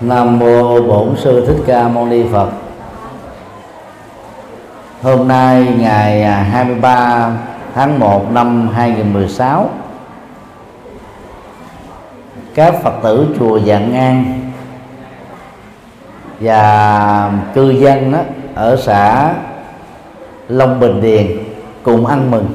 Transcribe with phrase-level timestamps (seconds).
[0.00, 2.48] Nam mô Bổn sư Thích Ca Mâu Ni Phật.
[5.02, 7.30] Hôm nay ngày à, 23
[7.74, 9.70] tháng 1 năm 2016
[12.54, 14.40] các Phật tử chùa Dạng An
[16.40, 18.18] và cư dân đó,
[18.54, 19.34] ở xã
[20.48, 21.26] Long Bình Điền
[21.82, 22.46] cùng ăn mừng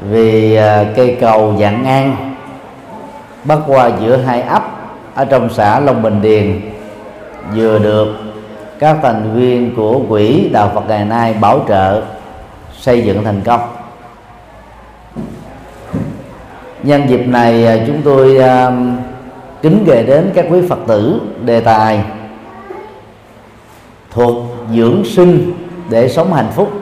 [0.00, 2.34] vì à, cây cầu Dạng An
[3.44, 4.71] bắc qua giữa hai ấp
[5.14, 6.60] ở trong xã Long Bình Điền
[7.54, 8.06] vừa được
[8.78, 12.02] các thành viên của quỹ đạo Phật ngày nay bảo trợ
[12.78, 13.60] xây dựng thành công.
[16.82, 18.72] Nhân dịp này à, chúng tôi uh,
[19.62, 22.04] kính gửi đến các quý Phật tử đề tài
[24.10, 24.36] thuộc
[24.74, 25.52] dưỡng sinh
[25.90, 26.72] để sống hạnh phúc.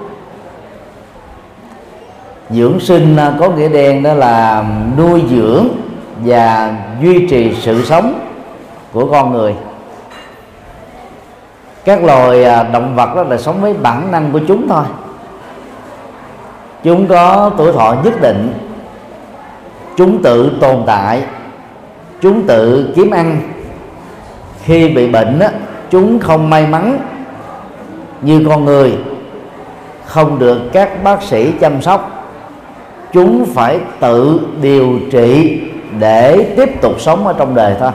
[2.50, 4.64] Dưỡng sinh à, có nghĩa đen đó là
[4.98, 5.68] nuôi dưỡng
[6.24, 8.20] và duy trì sự sống
[8.92, 9.54] của con người.
[11.84, 14.84] Các loài à, động vật đó là sống với bản năng của chúng thôi.
[16.82, 18.52] Chúng có tuổi thọ nhất định.
[19.96, 21.22] Chúng tự tồn tại.
[22.20, 23.40] Chúng tự kiếm ăn.
[24.62, 25.46] Khi bị bệnh đó,
[25.90, 26.98] chúng không may mắn
[28.22, 28.98] như con người.
[30.04, 32.26] Không được các bác sĩ chăm sóc.
[33.12, 35.60] Chúng phải tự điều trị
[35.98, 37.90] để tiếp tục sống ở trong đời thôi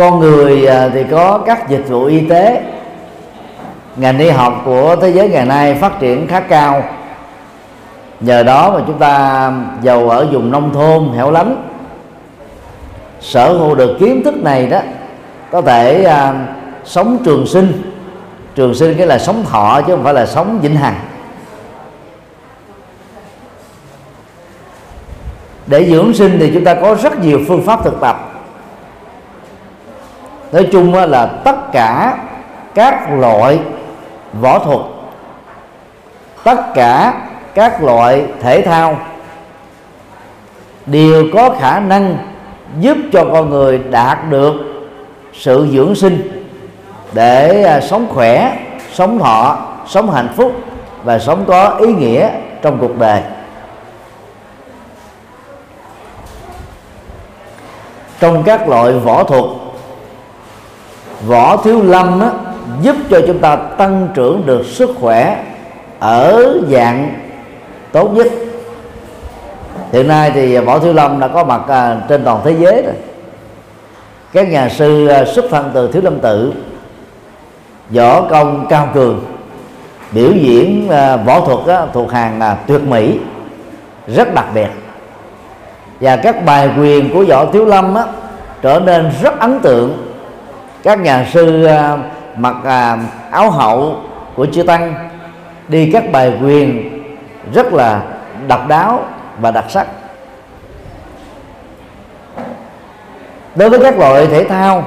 [0.00, 2.62] con người à, thì có các dịch vụ y tế.
[3.96, 6.82] Ngành y học của thế giới ngày nay phát triển khá cao.
[8.20, 11.68] Nhờ đó mà chúng ta giàu ở vùng nông thôn hẻo lánh.
[13.20, 14.80] Sở hữu được kiến thức này đó
[15.50, 16.34] có thể à,
[16.84, 17.94] sống trường sinh.
[18.54, 21.00] Trường sinh cái là sống thọ chứ không phải là sống vĩnh hằng.
[25.70, 28.30] Để dưỡng sinh thì chúng ta có rất nhiều phương pháp thực tập.
[30.52, 32.18] Nói chung là tất cả
[32.74, 33.58] các loại
[34.40, 34.80] võ thuật,
[36.44, 37.14] tất cả
[37.54, 38.98] các loại thể thao
[40.86, 42.16] đều có khả năng
[42.80, 44.52] giúp cho con người đạt được
[45.32, 46.46] sự dưỡng sinh
[47.12, 48.58] để à, sống khỏe,
[48.92, 49.58] sống thọ,
[49.88, 50.52] sống hạnh phúc
[51.04, 52.30] và sống có ý nghĩa
[52.62, 53.20] trong cuộc đời.
[58.20, 59.44] Trong các loại võ thuật
[61.26, 62.30] võ thiếu lâm á,
[62.82, 65.44] giúp cho chúng ta tăng trưởng được sức khỏe
[65.98, 67.14] ở dạng
[67.92, 68.26] tốt nhất.
[69.92, 72.94] Hiện nay thì võ thiếu lâm đã có mặt à, trên toàn thế giới rồi.
[74.32, 76.52] Các nhà sư à, xuất thân từ thiếu lâm tự
[77.90, 79.24] võ công cao cường
[80.12, 83.18] biểu diễn à, võ thuật á, thuộc hàng à, tuyệt mỹ
[84.06, 84.68] rất đặc biệt
[86.00, 88.04] và các bài quyền của võ thiếu lâm á,
[88.62, 90.06] trở nên rất ấn tượng.
[90.82, 91.98] Các nhà sư à,
[92.36, 92.98] mặc à,
[93.30, 93.96] áo hậu
[94.34, 94.94] của chư tăng
[95.68, 96.90] đi các bài quyền
[97.54, 98.02] rất là
[98.48, 99.04] độc đáo
[99.40, 99.86] và đặc sắc.
[103.54, 104.84] Đối với các loại thể thao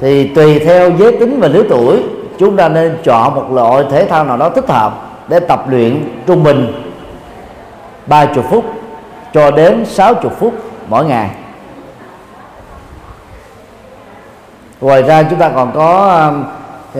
[0.00, 2.02] thì tùy theo giới tính và lứa tuổi
[2.38, 4.92] chúng ta nên chọn một loại thể thao nào đó thích hợp
[5.28, 6.72] để tập luyện trung bình
[8.06, 8.64] 30 phút
[9.32, 10.54] cho đến 60 phút
[10.88, 11.30] mỗi ngày.
[14.80, 16.44] Ngoài ra chúng ta còn có um,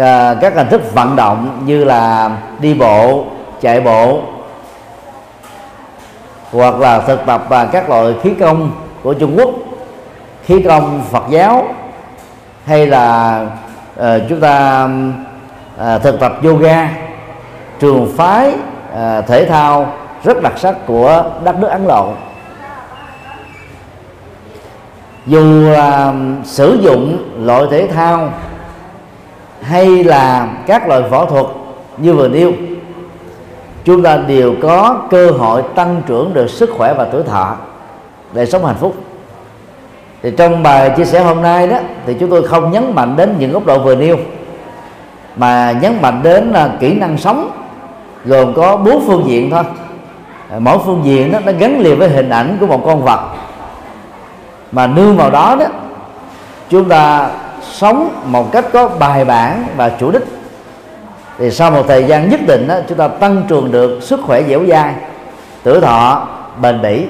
[0.03, 3.25] à, các hình thức vận động như là đi bộ
[3.60, 4.20] chạy bộ
[6.53, 8.70] hoặc là thực tập và các loại khí công
[9.03, 9.50] của Trung Quốc
[10.44, 11.64] khí công Phật giáo
[12.66, 13.41] hay là
[14.00, 15.12] à, chúng ta um,
[15.78, 16.88] à, thực tập yoga
[17.81, 18.53] trường phái
[18.94, 19.93] à, thể thao
[20.25, 22.09] rất đặc sắc của đất nước Ấn Độ.
[25.27, 28.31] Dù là sử dụng loại thể thao
[29.62, 31.47] hay là các loại võ thuật
[31.97, 32.53] như vừa nêu,
[33.84, 37.56] chúng ta đều có cơ hội tăng trưởng được sức khỏe và tuổi thọ
[38.32, 38.94] để sống hạnh phúc.
[40.23, 43.35] Thì trong bài chia sẻ hôm nay đó, thì chúng tôi không nhấn mạnh đến
[43.38, 44.17] những góc độ vừa nêu,
[45.37, 47.50] mà nhấn mạnh đến là kỹ năng sống,
[48.25, 49.64] gồm có bốn phương diện thôi.
[50.50, 53.20] Ờ, mỗi phương diện đó nó gắn liền với hình ảnh của một con vật.
[54.72, 55.66] Mà nương vào đó đó
[56.69, 57.31] chúng ta
[57.62, 60.22] sống một cách có bài bản và chủ đích.
[61.38, 64.43] Thì sau một thời gian nhất định đó, chúng ta tăng trưởng được sức khỏe
[64.43, 64.94] dẻo dai
[65.62, 66.28] tuổi thọ
[66.60, 67.06] bền bỉ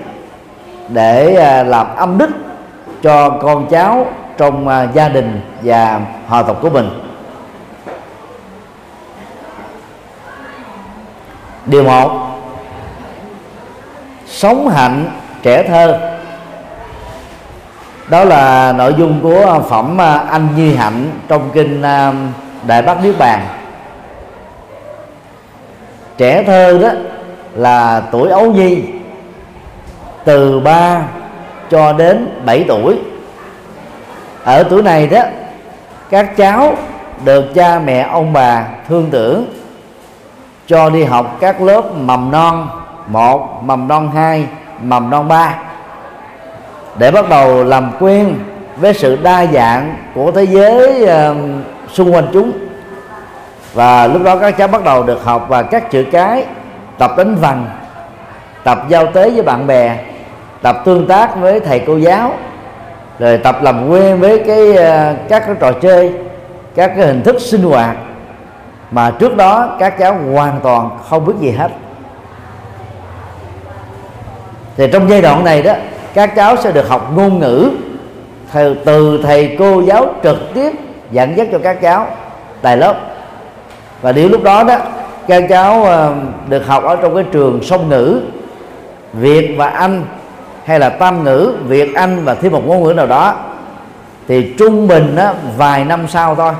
[0.88, 2.30] để ờ, làm âm đức
[3.02, 4.06] cho con cháu
[4.36, 6.88] trong ờ, gia đình và họ tộc của mình.
[11.66, 12.25] Điều một
[14.36, 15.10] sống hạnh,
[15.42, 15.98] trẻ thơ.
[18.08, 22.12] Đó là nội dung của à, phẩm à, anh Nhi Hạnh trong kinh à,
[22.66, 23.46] Đại Bát Niết Bàn.
[26.16, 26.88] Trẻ thơ đó
[27.54, 28.82] là tuổi ấu nhi,
[30.24, 31.02] từ 3
[31.70, 32.98] cho đến 7 tuổi.
[34.44, 35.22] Ở tuổi này đó,
[36.10, 36.74] các cháu
[37.24, 39.46] được cha mẹ ông bà thương tưởng,
[40.66, 42.68] cho đi học các lớp mầm non
[43.06, 44.46] một mầm non hai
[44.82, 45.54] mầm non ba.
[46.98, 48.34] Để bắt đầu làm quen
[48.76, 51.36] với sự đa dạng của thế giới uh,
[51.92, 52.52] xung quanh chúng.
[53.74, 56.44] Và lúc đó các cháu bắt đầu được học và các chữ cái
[56.98, 57.66] tập đánh vần
[58.64, 59.98] tập giao tế với bạn bè
[60.62, 62.32] tập tương tác với thầy cô giáo
[63.18, 66.12] rồi tập làm quen với cái uh, các cái trò chơi
[66.74, 67.96] các cái hình thức sinh hoạt
[68.90, 71.68] mà trước đó các cháu hoàn toàn không biết gì hết
[74.76, 75.72] thì trong giai đoạn này đó
[76.14, 77.70] các cháu sẽ được học ngôn ngữ
[78.84, 80.72] từ thầy cô giáo trực tiếp
[81.10, 82.06] dẫn dắt cho các cháu
[82.62, 82.96] tại lớp.
[84.02, 84.78] Và điều lúc đó đó
[85.28, 86.14] các cháu ờ,
[86.48, 88.20] được học ở trong cái trường song ngữ
[89.12, 90.04] việt và anh
[90.64, 93.34] hay là tam ngữ việt anh và thêm một ngôn ngữ nào đó
[94.28, 96.52] thì trung bình á, vài năm sau thôi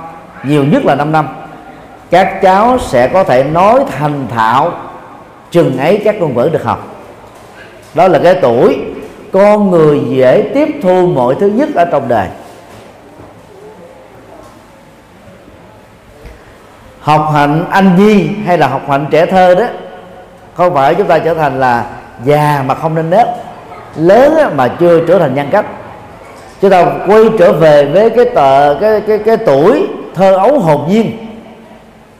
[0.45, 1.29] nhiều nhất là 5 năm
[2.11, 4.73] các cháu sẽ có thể nói thành thạo
[5.51, 6.95] chừng ấy các ngôn ngữ được học
[7.96, 8.78] đó là cái tuổi
[9.32, 12.28] con người dễ tiếp thu mọi thứ nhất ở trong đời.
[17.00, 19.64] Học hành anh nhi hay là học hành trẻ thơ đó,
[20.54, 21.87] không phải chúng ta trở thành là
[22.25, 23.26] già mà không nên nếp
[23.96, 25.66] lớn mà chưa trở thành nhân cách.
[26.60, 30.84] Chúng ta quay trở về với cái tờ, cái cái cái tuổi thơ ấu hồn
[30.88, 31.26] nhiên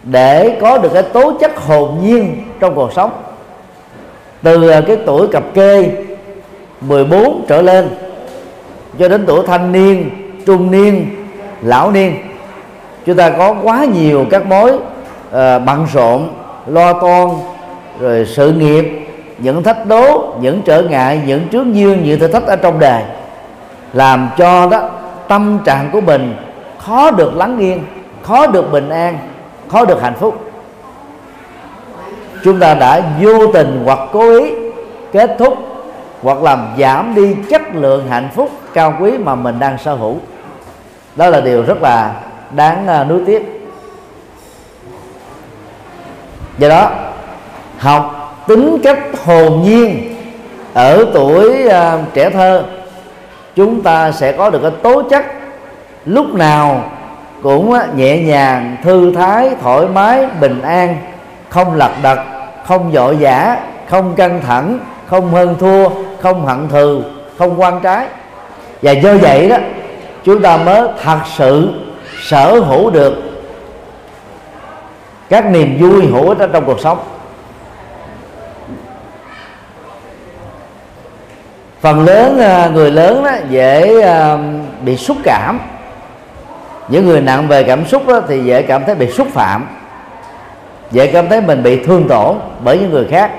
[0.03, 3.11] để có được cái tố chất hồn nhiên trong cuộc sống
[4.43, 5.91] từ à, cái tuổi cặp kê
[6.81, 7.89] 14 trở lên
[8.99, 10.11] cho đến tuổi thanh niên
[10.47, 11.07] trung niên
[11.63, 12.15] lão niên
[13.07, 14.83] chúng ta có quá nhiều các mối uh,
[15.67, 16.29] bận rộn
[16.67, 17.29] lo toan
[18.01, 19.07] rồi sự nghiệp
[19.39, 23.03] những thách đố những trở ngại những trước duyên những thử thách ở trong đời
[23.93, 24.91] làm cho đó
[25.29, 26.37] tâm trạng của mình
[26.79, 27.83] khó được lắng yên
[28.23, 29.19] khó được bình an
[29.69, 30.46] khó được hạnh phúc
[32.45, 34.53] chúng ta đã vô tình hoặc cố ý
[35.13, 35.59] kết thúc
[36.23, 40.17] hoặc làm giảm đi chất lượng hạnh phúc cao quý mà mình đang sở hữu.
[41.17, 42.15] Đó là điều rất là
[42.51, 43.71] đáng à, nuối tiếc.
[46.59, 46.91] Do đó
[47.79, 50.17] học tính cách hồn nhiên
[50.75, 51.73] ở tuổi uh,
[52.15, 52.65] trẻ thơ
[53.57, 55.25] chúng ta sẽ có được cái tố chất
[56.05, 56.85] lúc nào
[57.43, 60.97] cũng uh, nhẹ nhàng thư thái thoải mái bình an
[61.49, 62.19] không lật đật
[62.65, 63.57] không vội vã
[63.89, 65.89] không căng thẳng không hơn thua
[66.21, 67.03] không hận thù
[67.39, 68.07] không quan trái.
[68.83, 69.57] Và do vậy đó
[70.25, 71.69] chúng ta mới thật sự
[72.23, 73.15] sở hữu được
[75.29, 76.99] các niềm vui hữu ích ở trong cuộc sống.
[81.81, 84.39] Phần lớn à, người lớn đó dễ à,
[84.83, 85.61] bị xúc cảm.
[86.89, 89.69] Những người nặng về cảm xúc đó, thì dễ cảm thấy bị xúc phạm
[90.91, 93.31] dễ cảm thấy mình bị thương tổn bởi những người khác.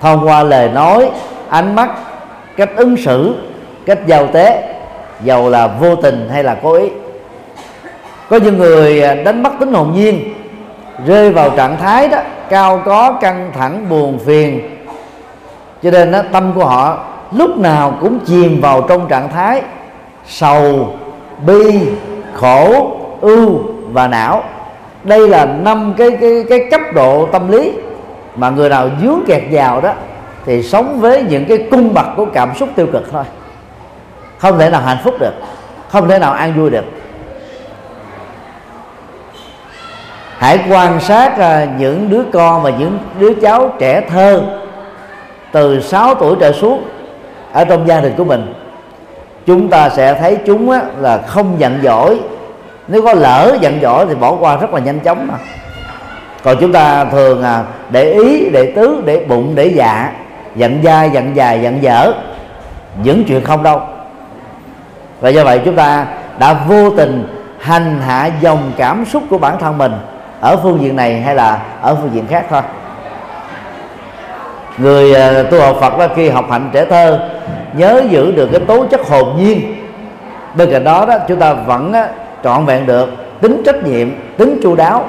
[0.00, 1.10] Thông qua lời nói
[1.48, 1.90] ánh mắt
[2.56, 3.34] cách ứng xử
[3.86, 4.74] cách giao tế
[5.22, 6.88] dầu là vô tình hay là cố ý.
[8.30, 10.34] Có những người à, đánh mất tính hồn nhiên
[11.06, 14.60] rơi vào trạng thái đó cao có căng thẳng buồn phiền.
[15.82, 19.62] Cho nên đó, tâm của họ lúc nào cũng chìm vào trong trạng thái
[20.26, 20.88] sầu
[21.46, 21.80] bi
[22.34, 22.90] khổ
[23.20, 23.60] ưu
[23.92, 24.42] và não
[25.06, 27.72] đây là năm cái cái cái cấp độ tâm lý
[28.34, 29.92] mà người nào dướng kẹt vào đó
[30.46, 33.24] thì sống với những cái cung bậc của cảm xúc tiêu cực thôi.
[34.38, 35.32] Không thể nào hạnh phúc được,
[35.88, 36.84] không thể nào an vui được.
[40.38, 44.42] Hãy quan sát à, những đứa con và những đứa cháu trẻ thơ
[45.52, 46.84] từ 6 tuổi trở xuống
[47.52, 48.54] ở trong gia đình của mình.
[49.46, 50.70] Chúng ta sẽ thấy chúng
[51.00, 52.18] là không giận dỗi
[52.88, 55.34] nếu có lỡ giận dỗi thì bỏ qua rất là nhanh chóng mà.
[56.42, 60.12] Còn chúng ta thường à, để ý để tứ để bụng để dạ
[60.56, 62.12] giận dai giận dài giận dở
[63.02, 63.80] những chuyện không đâu.
[65.20, 66.06] Và do vậy chúng ta
[66.38, 69.92] đã vô tình hành hạ dòng cảm xúc của bản thân mình
[70.40, 72.62] ở phương diện này hay là ở phương diện khác thôi.
[74.78, 77.18] Người à, tu học Phật đó khi học hạnh trẻ thơ
[77.72, 79.74] nhớ giữ được cái tố chất hồn nhiên.
[80.54, 81.92] Bên cạnh đó đó chúng ta vẫn
[82.44, 83.08] trọn vẹn được
[83.40, 85.04] tính trách nhiệm tính chu đáo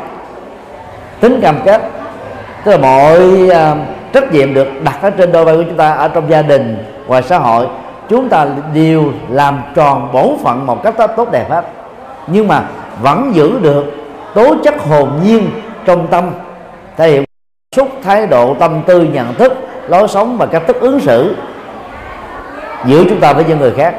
[1.19, 1.81] tính cam kết.
[2.63, 3.77] Tức là mọi uh,
[4.13, 6.77] trách nhiệm được đặt ở trên đôi vai của chúng ta ở trong gia đình
[7.07, 7.67] ngoài xã hội
[8.10, 11.65] chúng ta đều làm tròn bổn phận một cách tốt đẹp hết.
[12.27, 12.63] Nhưng mà
[13.01, 13.86] vẫn giữ được
[14.34, 15.50] tố chất hồn nhiên
[15.86, 16.31] trong tâm
[16.98, 17.24] thể hiện
[17.75, 19.53] xúc thái độ tâm tư nhận thức
[19.88, 21.36] lối sống và cách thức ứng xử
[22.86, 23.96] giữa chúng ta với những người khác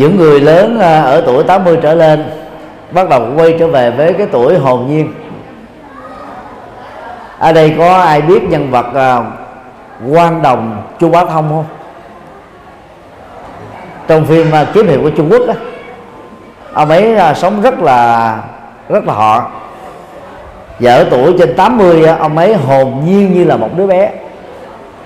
[0.00, 2.24] những người lớn à, ở tuổi 80 trở lên
[2.90, 5.12] bắt đầu quay trở về với cái tuổi hồn nhiên.
[7.38, 9.24] Ở đây có ai biết nhân vật à, uh,
[10.12, 11.64] quan đồng chu bá thông không?
[14.08, 15.54] Trong phim uh, kiếm hiệp của trung quốc đó,
[16.72, 18.36] ông ấy uh, sống rất là
[18.88, 19.50] rất là họ.
[20.78, 24.10] Và ở tuổi trên 80 ông ấy hồn nhiên như là một đứa bé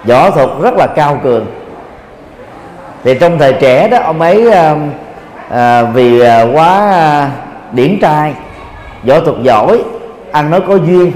[0.04, 1.46] võ thuật rất là cao cường
[3.04, 4.76] thì trong thời trẻ đó ông ấy à,
[5.50, 7.30] à, vì à, quá à,
[7.72, 8.34] điển trai
[9.06, 9.82] võ thuật giỏi
[10.32, 11.12] ăn nói có duyên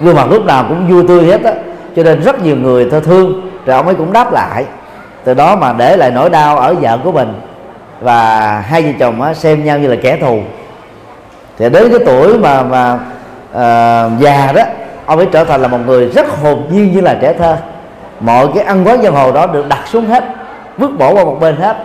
[0.00, 1.52] gương mặt lúc nào cũng vui tươi hết á
[1.96, 3.50] cho nên rất nhiều người thơ thương.
[3.66, 4.64] Rồi ông ấy cũng đáp lại.
[5.24, 7.40] Từ đó mà để lại nỗi đau ở vợ của mình.
[8.00, 10.40] Và hai vợ chồng á, xem nhau như là kẻ thù.
[11.58, 14.62] Thì đến cái tuổi mà mà uh, già đó
[15.06, 17.56] ông ấy trở thành là một người rất hồn nhiên như là trẻ thơ.
[18.20, 20.24] Mọi cái ăn quán giang hồ đó được đặt xuống hết
[20.80, 21.76] vứt bỏ qua một bên hết.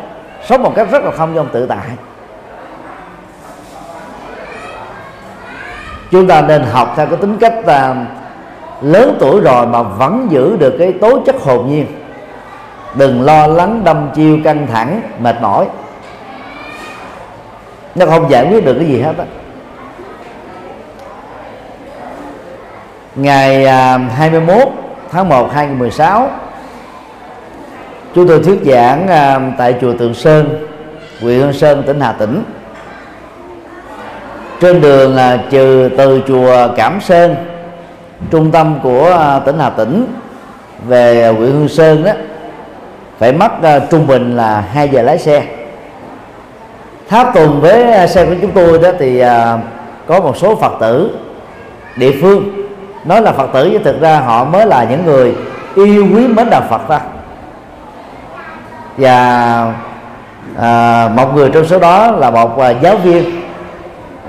[0.43, 1.87] Sống một cách rất là không dong tự tại.
[6.11, 7.95] Chúng ta nên học theo cái tính cách là
[8.81, 11.85] lớn tuổi rồi mà vẫn giữ được cái tố chất hồn nhiên.
[12.95, 15.65] Đừng lo lắng đâm chiêu căng thẳng, mệt mỏi.
[17.95, 19.25] Nó không giải quyết được cái gì hết á.
[23.15, 24.67] Ngày à, 21
[25.11, 26.29] tháng 1 2016
[28.15, 30.67] chúng tôi thuyết giảng à, tại chùa Tượng Sơn,
[31.21, 32.43] huyện Hương Sơn, tỉnh Hà Tĩnh.
[34.61, 37.35] Trên đường à, trừ từ chùa Cảm Sơn,
[38.31, 40.07] trung tâm của à, tỉnh Hà Tĩnh
[40.87, 42.11] về huyện Hương Sơn đó,
[43.17, 43.51] phải mất
[43.91, 45.43] trung bình là 2 giờ lái xe.
[47.09, 49.23] Tháp tùng với xe của chúng tôi đó thì
[50.07, 51.09] có một số phật tử
[51.95, 52.67] địa phương.
[53.05, 55.35] Nói là phật tử chứ thực ra họ mới là những người
[55.75, 57.01] yêu quý mến đạo phật ta
[58.97, 59.73] và
[60.59, 63.41] à, một người trong số đó là một à, giáo viên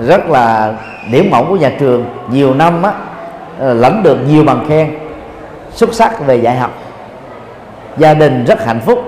[0.01, 0.73] rất là
[1.11, 2.93] điểm mẫu của nhà trường nhiều năm á
[3.59, 4.99] ờ, lãnh được nhiều bằng khen
[5.73, 6.71] xuất sắc về dạy học.
[7.97, 8.99] Gia đình rất hạnh phúc.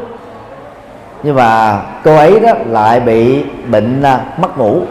[1.22, 4.82] Nhưng mà cô ấy đó lại bị bệnh à, mất ngủ.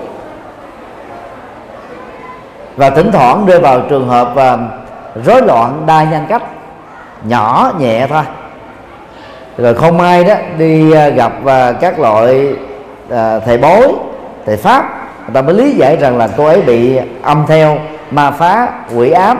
[2.75, 4.57] Và thỉnh thoảng rơi vào trường hợp à,
[5.25, 6.43] rối loạn đa nhân cách
[7.23, 8.23] nhỏ nhẹ thôi
[9.57, 12.55] rồi không may đó đi à, gặp à, các loại
[13.09, 13.93] à, thầy bói
[14.45, 15.09] thầy pháp.
[15.25, 17.77] Người ta mới lý giải rằng là cô ấy bị âm theo,
[18.11, 19.37] ma phá, quỷ ám.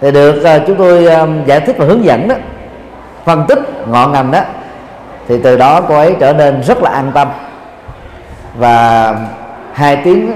[0.00, 1.08] Thì được chúng tôi
[1.46, 2.34] giải thích và hướng dẫn đó,
[3.24, 3.58] phân tích
[3.88, 4.40] ngọn ngành đó.
[5.28, 7.28] Thì từ đó cô ấy trở nên rất là an tâm.
[8.54, 9.16] Và
[9.72, 10.32] hai tiếng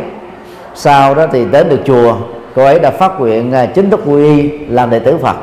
[0.75, 2.17] sau đó thì đến được chùa,
[2.55, 5.37] cô ấy đã phát nguyện chính thức quy y làm đệ tử phật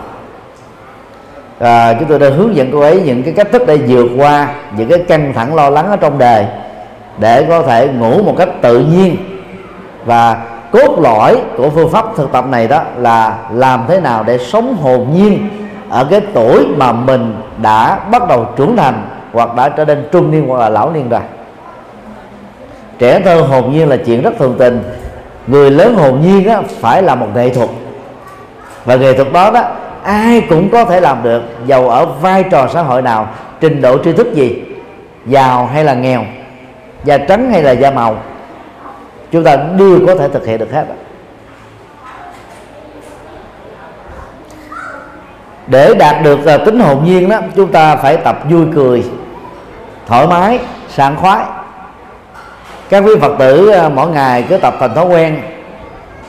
[1.59, 4.47] à, chúng tôi đã hướng dẫn cô ấy những cái cách thức để vượt qua
[4.77, 6.45] những cái căng thẳng lo lắng ở trong đời
[7.17, 9.17] để có thể ngủ một cách tự nhiên.
[10.05, 10.37] Và
[10.71, 14.75] cốt lõi của phương pháp thực tập này đó là làm thế nào để sống
[14.75, 15.49] hồn nhiên
[15.89, 20.31] ở cái tuổi mà mình đã bắt đầu trưởng thành hoặc đã trở nên trung
[20.31, 21.21] niên hoặc là lão niên rồi.
[22.99, 24.83] Trẻ thơ hồn nhiên là chuyện rất thường tình.
[25.47, 27.69] Người lớn hồn nhiên á, phải là một nghệ thuật.
[28.85, 29.61] Và nghệ thuật đó đó
[30.05, 33.27] ai cũng có thể làm được, giàu ở vai trò xã hội nào,
[33.59, 34.61] trình độ tri thức gì,
[35.25, 36.23] giàu hay là nghèo,
[37.03, 38.17] da trắng hay là da màu,
[39.31, 40.85] chúng ta đều có thể thực hiện được hết.
[45.67, 49.03] Để đạt được à, tính hồn nhiên đó, chúng ta phải tập vui cười,
[50.07, 50.59] thoải mái,
[50.89, 51.45] sảng khoái.
[52.89, 55.41] Các quý phật tử à, mỗi ngày cứ tập thành thói quen,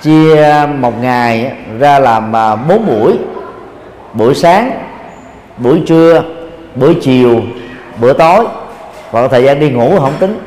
[0.03, 3.19] chia một ngày ra làm à, bốn buổi
[4.19, 4.71] buổi sáng
[5.59, 6.23] buổi trưa
[6.75, 7.41] buổi chiều
[8.01, 8.45] bữa tối.
[9.11, 10.39] Và thời gian đi ngủ không tính.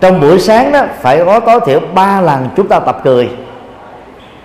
[0.00, 3.28] Trong buổi sáng đó phải có tối thiểu ba lần chúng ta tập cười.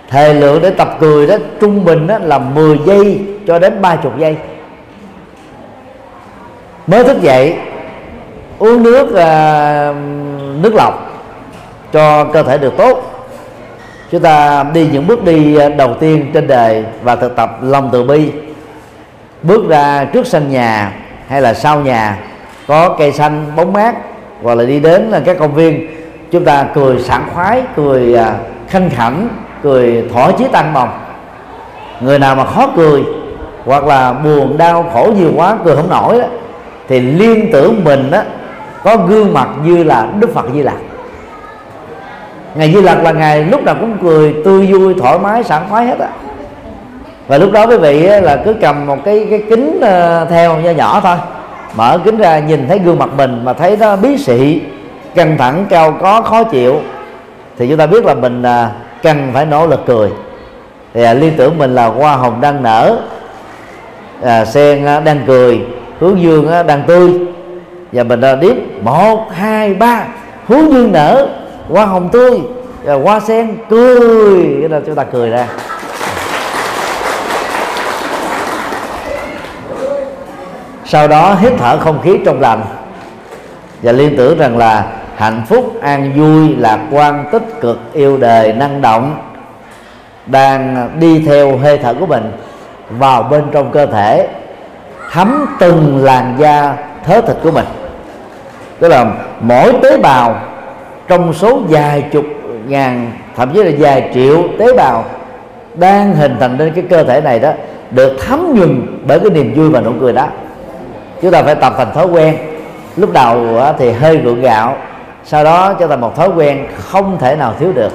[0.09, 4.13] Thời lượng để tập cười đó trung bình đó là 10 giây cho đến 30
[4.17, 4.37] giây.
[6.87, 7.55] Mới thức dậy
[8.59, 9.95] uống nước uh,
[10.63, 11.11] nước lọc
[11.93, 13.11] cho cơ thể được tốt
[14.12, 17.89] chúng ta đi những bước đi à, đầu tiên trên đời và thực tập lòng
[17.91, 18.32] từ bi.
[19.44, 20.94] Bước ra trước sân nhà
[21.27, 22.18] hay là sau nhà
[22.68, 23.96] có cây xanh bóng mát
[24.44, 25.88] hoặc là đi đến là các công viên
[26.32, 28.36] chúng ta cười sảng khoái cười à,
[28.68, 29.27] khanh khảnh
[29.63, 30.89] cười thỏa chí tăng bồng
[32.01, 33.03] người nào mà khó cười
[33.65, 36.25] hoặc là buồn đau khổ nhiều quá cười không nổi đó,
[36.88, 38.22] thì liên tưởng mình đó
[38.84, 40.77] có gương mặt như là đức phật di lặc
[42.55, 45.86] ngày di lặc là ngày lúc nào cũng cười tươi vui thoải mái sảng khoái
[45.86, 46.08] hết á.
[47.27, 50.72] Và lúc đó quý vị là cứ cầm một cái cái kính ờ, theo nho
[50.72, 51.15] nhỏ thôi.
[51.75, 54.62] Mở kính ra nhìn thấy gương mặt mình mà thấy nó bí sĩ
[55.15, 56.79] căng thẳng cao có khó chịu
[57.58, 58.70] thì chúng ta biết là mình à,
[59.03, 60.10] cần phải nỗ lực cười.
[60.93, 62.98] Thì à, liên tưởng mình là hoa hồng đang nở
[64.24, 65.62] à, sen đang cười
[66.00, 67.12] hướng dương đang tươi.
[67.91, 70.03] Và mình à, đếm một hai ba
[70.48, 71.27] hướng dương nở
[71.70, 72.39] hoa hồng tươi
[72.88, 74.58] à, hoa sen cười.
[74.60, 75.48] Cái là chúng ta cười ra.
[80.86, 82.62] Sau đó hít thở không khí trong lành
[83.82, 88.53] và liên tưởng rằng là hạnh phúc, an vui, lạc quan, tích cực, yêu đời,
[88.53, 89.15] năng động
[90.25, 92.32] đang đi theo hơi thở của mình
[92.89, 94.27] vào bên trong cơ thể,
[95.12, 96.74] thấm từng làn da
[97.06, 97.65] thớ thịt của mình.
[98.80, 99.06] Tức là
[99.39, 100.41] mỗi tế bào
[101.12, 102.25] trong số vài chục
[102.68, 105.06] ngàn, thậm chí là vài triệu tế bào
[105.75, 107.51] đang hình thành nên cái cơ thể này đó,
[107.91, 110.27] được thấm nhuần bởi cái niềm vui và nụ cười đó.
[111.22, 112.38] Chúng ta phải tập thành thói quen.
[112.96, 114.77] Lúc đầu thì hơi gượng gạo,
[115.24, 117.91] sau đó cho thành một thói quen không thể nào thiếu được.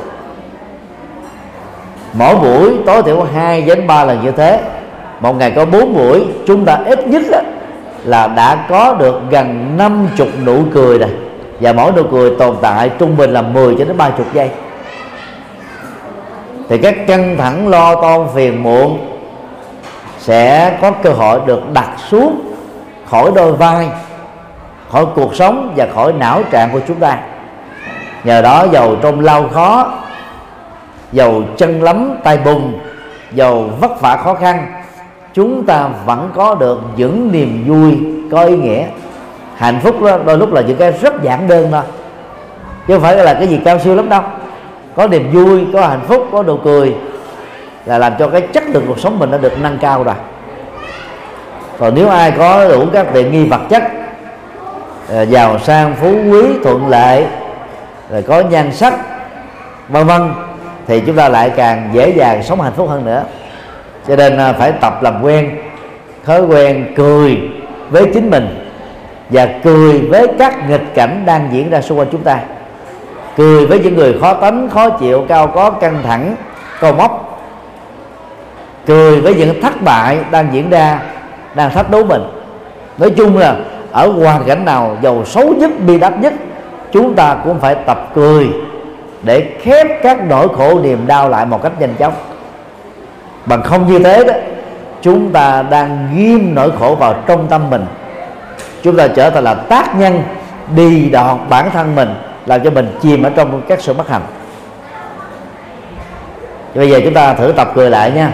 [2.13, 4.61] Mỗi buổi, tối thiểu 2 đến 3 lần như thế.
[5.21, 7.23] Một ngày có 4 buổi, chúng ta ít nhất
[8.05, 11.11] là đã có được gần 50 nụ cười rồi
[11.61, 14.51] và mỗi nụ cười tồn tại trung bình là 10 cho đến 30 giây.
[16.69, 18.99] Thì các căng thẳng lo toan phiền muộn
[20.19, 22.41] sẽ có cơ hội được đặt xuống
[23.11, 23.89] khỏi đôi vai,
[24.91, 27.19] khỏi cuộc sống và khỏi não trạng của chúng ta.
[28.25, 29.93] Nhờ đó giàu trong lao khó
[31.13, 32.79] giàu chân lắm tay bùng
[33.33, 34.67] giàu vất vả khó khăn,
[35.35, 37.99] chúng ta vẫn có được những niềm vui,
[38.31, 38.87] có ý nghĩa
[39.57, 41.83] hạnh phúc đó, đôi lúc là những cái rất giản đơn thôi
[42.89, 44.23] chứ không phải là cái gì cao siêu lắm đâu.
[44.97, 46.95] Có niềm vui, có hạnh phúc, có nụ cười
[47.87, 50.15] là làm cho cái chất lượng cuộc sống mình nó được nâng cao rồi.
[51.79, 53.83] Còn nếu ai có đủ các tiện nghi vật chất
[55.15, 57.27] à, giàu sang, phú quý, thuận lợi,
[58.11, 58.95] rồi có nhan sắc,
[59.89, 60.33] vân vân,
[60.87, 63.25] thì chúng ta lại càng dễ dàng sống hạnh phúc hơn nữa.
[64.09, 65.59] Cho nên à, phải tập làm quen,
[66.25, 67.39] thói quen cười
[67.91, 68.66] với chính mình
[69.31, 72.39] và cười với các nghịch cảnh đang diễn ra xung quanh chúng ta.
[73.37, 76.37] Cười với những người khó tính khó chịu, cao có, căng thẳng
[76.81, 77.41] câu móc.
[78.87, 81.01] Cười với những thất bại đang diễn ra,
[81.55, 82.23] đang thách đố mình.
[82.99, 83.57] Nói chung là,
[83.93, 86.33] ở hoàn cảnh nào giàu xấu nhất, bi đát nhất,
[86.93, 88.49] chúng ta cũng phải tập cười
[89.23, 92.13] để khép các nỗi khổ niềm đau lại một cách nhanh chóng.
[93.47, 94.35] Bằng không như thế đó,
[95.03, 97.85] chúng ta đang ghim nỗi khổ vào trong tâm mình
[98.87, 100.23] chúng ta trở thành là tác nhân
[100.75, 102.15] đi đọt bản thân mình
[102.47, 104.23] làm cho mình chìm ở trong các sự bất hạnh.
[106.75, 108.33] Bây giờ chúng ta thử tập cười lại nha.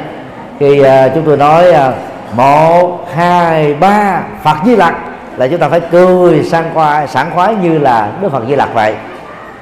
[0.61, 1.95] Khi uh, chúng tôi nói uh,
[2.37, 4.95] một hai ba phật di lặc
[5.37, 8.69] là chúng ta phải cười sang khoái sảng khoái như là đức phật di lặc
[8.75, 8.95] vậy.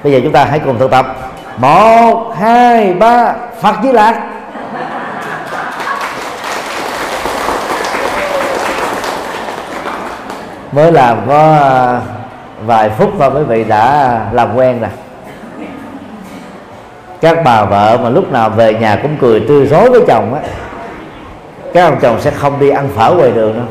[0.04, 1.06] Bây giờ chúng ta hãy cùng thực tập.
[1.56, 4.16] Một hai ba phật di lặc.
[10.80, 12.00] Mới làm có à,
[12.66, 14.90] vài phút thôi quý vị đã làm quen rồi
[17.20, 20.40] các bà vợ mà lúc nào về nhà cũng cười tươi rối với chồng á.
[21.72, 23.66] Các ông chồng sẽ không đi ăn phở ngoài đường đâu.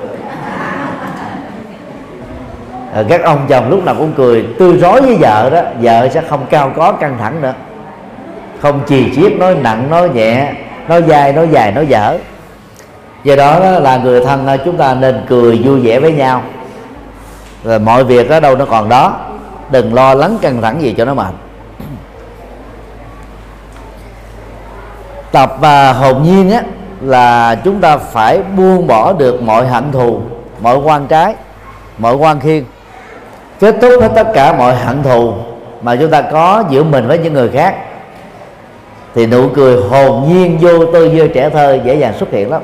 [2.93, 6.22] Ờ, các ông chồng lúc nào cũng cười tươi rói với vợ đó vợ sẽ
[6.30, 7.54] không cao có căng thẳng nữa.
[8.60, 10.54] Không chì chiết nói nặng nói nhẹ
[10.88, 12.17] nói dài nói dài nói dở.
[13.24, 16.41] Do đó, đó là người thân à, chúng ta nên cười vui vẻ với nhau
[17.63, 19.19] rồi mọi việc ở đâu nó còn đó.
[19.72, 21.34] Đừng lo lắng căng thẳng gì cho nó mệt.
[25.32, 26.63] Tập và hồn nhiên á,
[27.02, 30.22] là chúng ta phải buông bỏ được mọi hận thù,
[30.62, 31.36] mọi quan trái,
[31.98, 32.63] mọi quan khiên.
[33.60, 35.34] Kết thúc hết tất cả mọi hận thù
[35.82, 37.76] mà chúng ta có giữa mình với những người khác,
[39.15, 42.62] thì nụ cười hồn nhiên vô tư, như trẻ thơ dễ dàng xuất hiện lắm.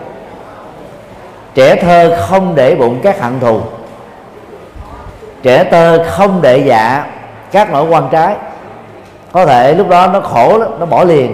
[1.55, 3.61] Trẻ thơ không để bụng các hận thù
[5.45, 7.05] trẻ thơ không để dạ
[7.51, 8.35] các nỗi quan trái.
[9.31, 11.33] Có thể lúc đó nó khổ lắm, nó bỏ liền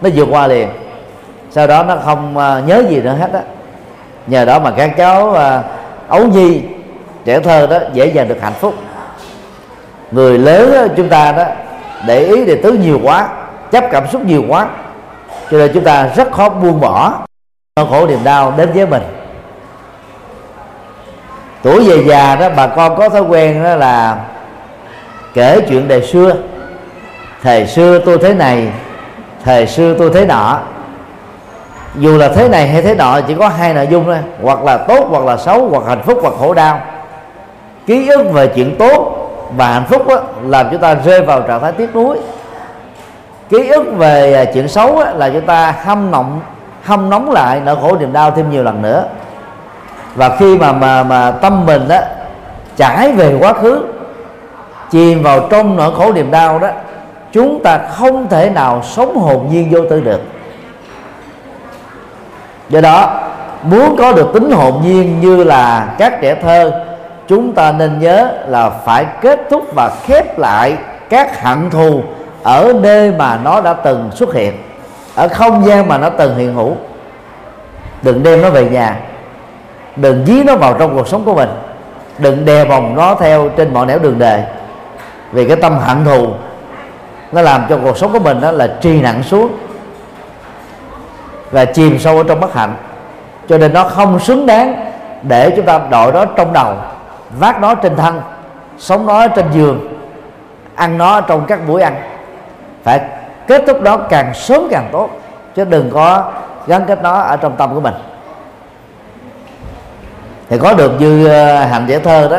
[0.00, 0.68] nó vượt qua liền.
[1.50, 3.40] Sau đó nó không à, nhớ gì nữa hết á.
[4.26, 5.62] Nhờ đó mà các cháu à,
[6.08, 6.62] ấu nhi
[7.24, 8.74] trẻ thơ đó dễ dàng được hạnh phúc.
[10.10, 11.44] Người lớn đó, chúng ta đó
[12.06, 13.28] để ý để tứ nhiều quá
[13.70, 14.68] chấp cảm xúc nhiều quá
[15.50, 17.12] cho nên chúng ta rất khó buông bỏ.
[17.76, 19.02] Nỗi khổ niềm đau đến với mình
[21.66, 24.16] tuổi về già đó bà con có thói quen đó là
[25.34, 26.32] kể chuyện đời xưa.
[27.42, 28.68] Thời xưa tôi thế này
[29.44, 30.58] thời xưa tôi thế nọ.
[31.94, 34.18] Dù là thế này hay thế nọ chỉ có hai nội dung thôi.
[34.42, 36.80] Hoặc là tốt hoặc là xấu hoặc hạnh phúc hoặc khổ đau.
[37.86, 39.12] Ký ức về chuyện tốt
[39.56, 42.18] và hạnh phúc đó, làm chúng ta rơi vào trạng thái tiếc nuối.
[43.48, 46.40] Ký ức về à, chuyện xấu đó, là chúng ta hâm nọng
[46.84, 49.04] hâm nóng lại nỗi khổ niềm đau thêm nhiều lần nữa
[50.16, 51.98] và khi mà mà mà tâm mình đó
[52.76, 53.84] trải về quá khứ,
[54.90, 56.68] chìm vào trong nỗi khổ niềm đau đó,
[57.32, 60.20] chúng ta không thể nào sống hồn nhiên vô tư được.
[62.68, 63.20] Do đó,
[63.62, 66.84] muốn có được tính hồn nhiên như là các trẻ thơ,
[67.28, 70.76] chúng ta nên nhớ là phải kết thúc và khép lại
[71.08, 72.02] các hận thù
[72.42, 74.54] ở nơi mà nó đã từng xuất hiện,
[75.14, 76.76] ở không gian mà nó từng hiện hữu.
[78.02, 78.96] Đừng đem nó về nhà
[79.96, 81.48] đừng dí nó vào trong cuộc sống của mình.
[82.18, 84.42] Đừng đè vòng nó theo trên mọi nẻo đường đời
[85.32, 86.28] vì cái tâm hận thù,
[87.32, 89.52] nó làm cho cuộc sống của mình đó là trì nặng xuống
[91.50, 92.74] và chìm sâu ở trong bất hạnh.
[93.48, 94.90] Cho nên nó không xứng đáng
[95.22, 96.74] để chúng ta đội nó trong đầu,
[97.38, 98.20] vác nó trên thân,
[98.78, 99.88] sống nó trên giường,
[100.74, 101.94] ăn nó trong các buổi ăn.
[102.84, 103.00] Phải
[103.46, 105.10] kết thúc đó càng sớm càng tốt,
[105.54, 106.32] chứ đừng có
[106.66, 107.94] gắn kết nó ở trong tâm của mình
[110.48, 112.38] thì có được như ờ, hạnh thơ đó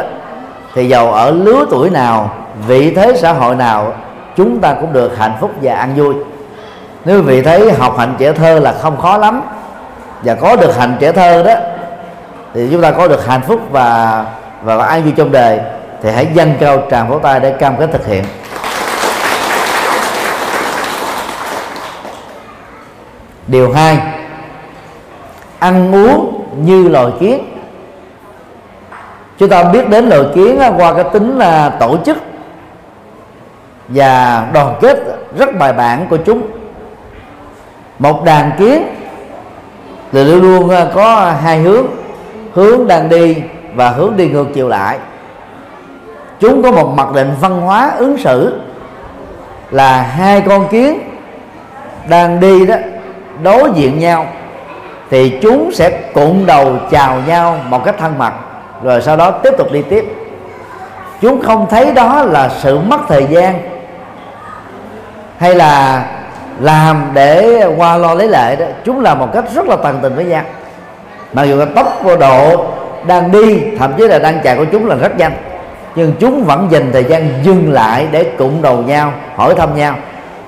[0.73, 2.33] thì giàu ở lứa tuổi nào
[2.67, 3.93] vị thế xã hội nào
[4.35, 6.15] chúng ta cũng được hạnh phúc và ăn vui.
[7.05, 9.41] Nếu vị thấy học hạnh trẻ thơ là không khó lắm
[10.23, 11.53] và có được hạnh trẻ thơ đó
[12.53, 14.25] thì chúng ta có được hạnh phúc và
[14.63, 15.59] và an vui trong đời
[16.03, 18.23] thì hãy dâng cao tràng vỗ tay để cam kết thực hiện.
[23.47, 23.97] Điều hai
[25.59, 27.56] ăn uống như loài kiến
[29.37, 32.17] chúng ta biết đến nội kiến qua cái tính là tổ chức
[33.87, 34.99] và đoàn kết
[35.37, 36.41] rất bài bản của chúng.
[37.99, 38.83] Một đàn kiến
[40.11, 41.85] thì luôn luôn à, có hai hướng
[42.53, 43.35] hướng đang đi
[43.75, 44.97] và hướng đi ngược chiều lại.
[46.39, 48.59] Chúng có một mặc định văn hóa ứng xử
[49.71, 50.99] là hai con kiến
[52.09, 52.75] đang đi đó,
[53.43, 54.27] đối diện nhau
[55.09, 58.33] thì chúng sẽ cụm đầu chào nhau một cách thân mật
[58.83, 60.05] rồi sau đó tiếp tục đi tiếp.
[61.21, 63.59] Chúng không thấy đó là sự mất thời gian
[65.37, 66.05] hay là
[66.59, 68.65] làm để qua lo lấy lệ đó.
[68.85, 70.43] Chúng làm một cách rất là tận tình với nhau.
[71.33, 72.65] Mặc dù cái tốc độ
[73.07, 75.31] đang đi thậm chí là đang chạy của chúng là rất nhanh
[75.97, 79.95] nhưng chúng vẫn dành thời gian dừng lại để cụng đầu nhau hỏi thăm nhau.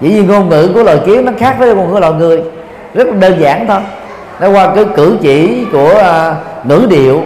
[0.02, 2.42] Dĩ nhiên ngôn ngữ của loài kiến nó khác với ngôn ngữ loài người
[2.94, 3.80] rất đơn giản thôi.
[4.40, 7.22] Nó qua cái cử chỉ của uh, ngữ điệu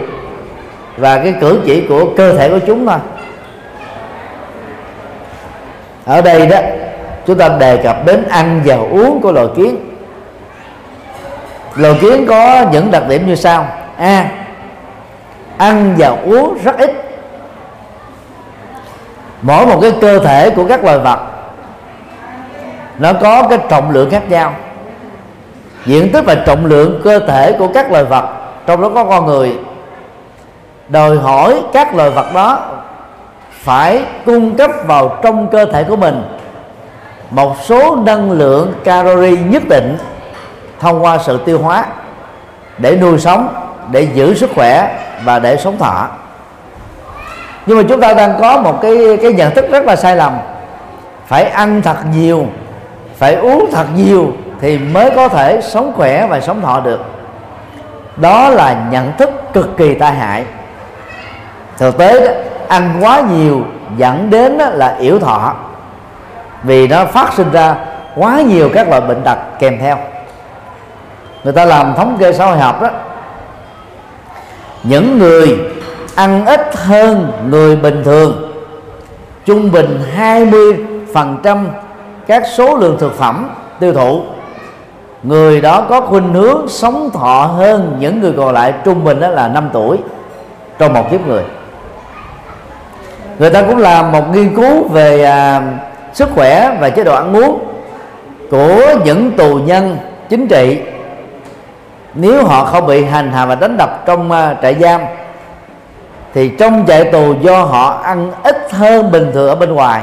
[0.96, 2.98] và cái cử chỉ của cơ thể của chúng thôi.
[6.04, 6.58] Ở đây đó,
[7.26, 9.76] chúng ta đề cập đến ăn và uống của loài kiến.
[11.74, 13.66] Loài kiến có những đặc điểm như sau.
[13.96, 14.26] A,
[15.58, 16.90] ăn và uống rất ít.
[19.42, 21.20] Mỗi một cái cơ thể của các loài vật,
[22.98, 24.54] nó có cái trọng lượng khác nhau.
[25.86, 28.24] Diện tích và trọng lượng cơ thể của các loài vật,
[28.66, 29.58] trong đó có con người
[30.88, 32.58] đòi hỏi các loài vật đó
[33.50, 36.22] phải cung cấp vào trong cơ thể của mình
[37.30, 39.98] một số năng lượng calorie nhất định
[40.80, 41.86] thông qua sự tiêu hóa
[42.78, 43.48] để nuôi sống,
[43.90, 46.08] để giữ sức khỏe và để sống thọ.
[47.66, 50.32] Nhưng mà chúng ta đang có một cái cái nhận thức rất là sai lầm.
[51.26, 52.46] Phải ăn thật nhiều,
[53.18, 57.00] phải uống thật nhiều thì mới có thể sống khỏe và sống thọ được.
[58.16, 60.44] Đó là nhận thức cực kỳ tai hại
[61.78, 62.32] thực tế đó,
[62.68, 63.60] ăn quá nhiều
[63.96, 65.54] dẫn đến là yểu thọ.
[66.62, 67.76] Vì nó phát sinh ra
[68.16, 69.96] quá nhiều các loại bệnh tật kèm theo.
[71.44, 72.88] Người ta làm thống kê xã hội học đó
[74.82, 75.58] những người
[76.14, 78.52] ăn ít hơn người bình thường
[79.44, 81.66] trung bình 20%
[82.26, 83.48] các số lượng thực phẩm
[83.80, 84.22] tiêu thụ
[85.22, 89.28] người đó có khuynh hướng sống thọ hơn những người còn lại trung bình đó
[89.28, 89.98] là 5 tuổi
[90.78, 91.42] trong một kiếp người
[93.38, 95.62] người ta cũng làm một nghiên cứu về à,
[96.12, 97.58] sức khỏe và chế độ ăn uống
[98.50, 99.96] của những tù nhân
[100.28, 100.80] chính trị.
[102.14, 105.00] Nếu họ không bị hành hạ và đánh đập trong uh, trại giam
[106.34, 110.02] thì trong trại tù do họ ăn ít hơn bình thường ở bên ngoài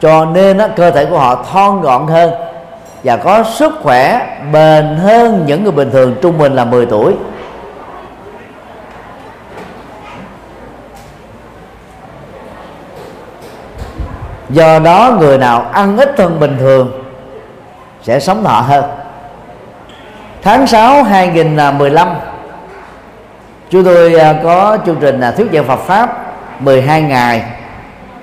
[0.00, 2.32] cho nên đó, cơ thể của họ thon gọn hơn
[3.04, 7.14] và có sức khỏe bền hơn những người bình thường trung bình là 10 tuổi.
[14.50, 17.04] Do đó người nào ăn ít hơn bình thường
[18.02, 18.84] sẽ sống thọ hơn.
[20.42, 22.08] Tháng 6 2015
[23.70, 26.24] chúng tôi à, có chương trình là thuyết giảng Phật pháp
[26.60, 27.42] 12 ngày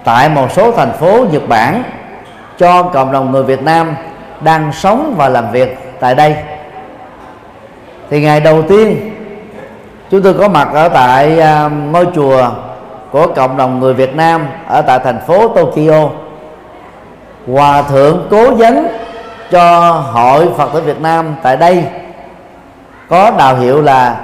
[0.04, 1.84] tại một số thành phố Nhật Bản
[2.58, 3.96] cho cộng đồng người Việt Nam
[4.42, 6.36] đang sống và làm việc tại đây.
[8.10, 9.12] Thì ngày đầu tiên,
[10.12, 12.50] chúng tôi có mặt ở tại à, ngôi chùa
[13.12, 16.10] của cộng đồng người Việt Nam ở tại thành phố Tokyo.
[17.54, 18.88] Hòa thượng cố vấn
[19.52, 21.84] cho hội Phật tử Việt Nam tại đây
[23.10, 24.16] có đạo hiệu là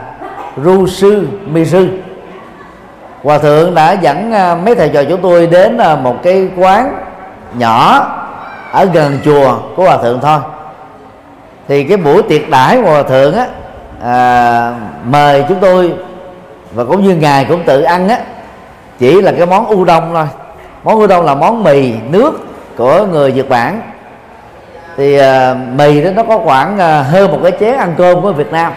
[0.63, 1.89] Ru sư Mi sư.
[3.23, 6.97] Hòa thượng đã dẫn à, mấy thầy trò chúng tôi đến à, một cái quán
[7.57, 8.07] nhỏ
[8.71, 10.39] ở gần chùa của hòa thượng thôi.
[11.67, 13.47] Thì cái buổi tiệc đãi của hòa thượng á
[14.03, 14.73] à,
[15.05, 15.93] mời chúng tôi
[16.73, 18.17] và cũng như ngài cũng tự ăn á
[18.99, 20.25] chỉ là cái món u đông thôi.
[20.83, 22.31] Món u đông là món mì nước
[22.77, 23.81] của người Nhật Bản.
[24.97, 25.23] Thì uh,
[25.75, 28.73] mì đó nó có khoảng uh, hơn một cái chén ăn cơm của Việt Nam.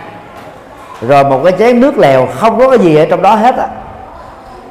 [1.00, 3.66] Rồi một cái chén nước lèo không có cái gì ở trong đó hết á.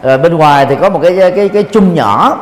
[0.04, 2.38] Rồi bên ngoài thì có một cái cái cái chung nhỏ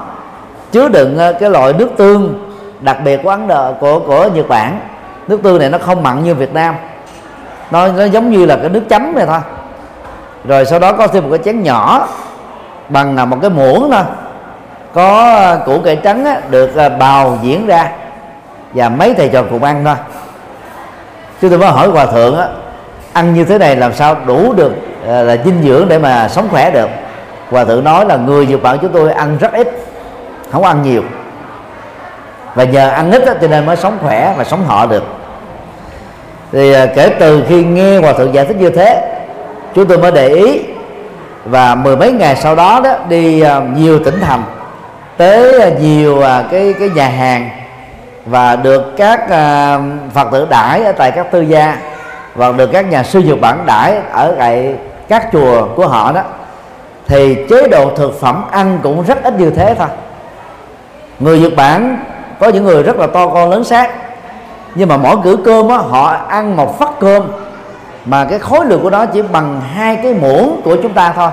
[0.72, 4.48] chứa đựng à, cái loại nước tương đặc biệt của ấn độ của của nhật
[4.48, 4.80] bản.
[5.28, 6.76] Nước tương này nó không mặn như việt nam.
[7.72, 9.40] Nó nó giống như là cái nước chấm này thôi.
[10.46, 12.08] Rồi sau đó có thêm một cái chén nhỏ
[12.90, 14.04] bằng là một cái muỗng thôi.
[14.94, 17.90] Có ờ, củ cải trắng á, được ờ, bào diễn ra
[18.74, 19.96] và mấy thầy trò cùng ăn thôi.
[21.42, 22.48] Chúng tôi mới hỏi hòa thượng á,
[23.14, 24.74] ăn như thế này làm sao đủ được
[25.08, 26.90] ờ, là dinh dưỡng để mà sống khỏe được?
[27.50, 29.72] Hòa thượng nói là người nhật bản chúng tôi ăn rất ít
[30.52, 31.04] không ăn nhiều.
[32.56, 35.04] Và nhờ ăn ít á, cho nên mới sống khỏe và sống thọ được.
[36.52, 39.18] Thì kể từ khi nghe hòa thượng giải thích như thế
[39.76, 40.62] chúng tôi mới để ý
[41.50, 44.44] và mười mấy ngày sau đó đó đi à, nhiều tỉnh thành
[45.18, 47.50] tới à, nhiều à, cái cái nhà hàng
[48.26, 49.28] và được các
[50.14, 51.78] phật tử đãi ở tại các tư gia
[52.36, 54.76] và được các nhà sư dược bản đãi ở tại
[55.08, 56.22] các chùa của họ đó.
[57.08, 59.88] Thì chế độ thực phẩm ăn cũng rất ít như thế thôi.
[61.20, 62.00] Người Nhật Bản
[62.40, 63.92] có những người rất là to con lớn xác
[64.76, 67.24] nhưng mà mỗi cử cơm á, họ ăn một phát cơm
[68.08, 71.30] mà cái khối lượng của nó chỉ bằng hai cái muỗng của chúng ta thôi.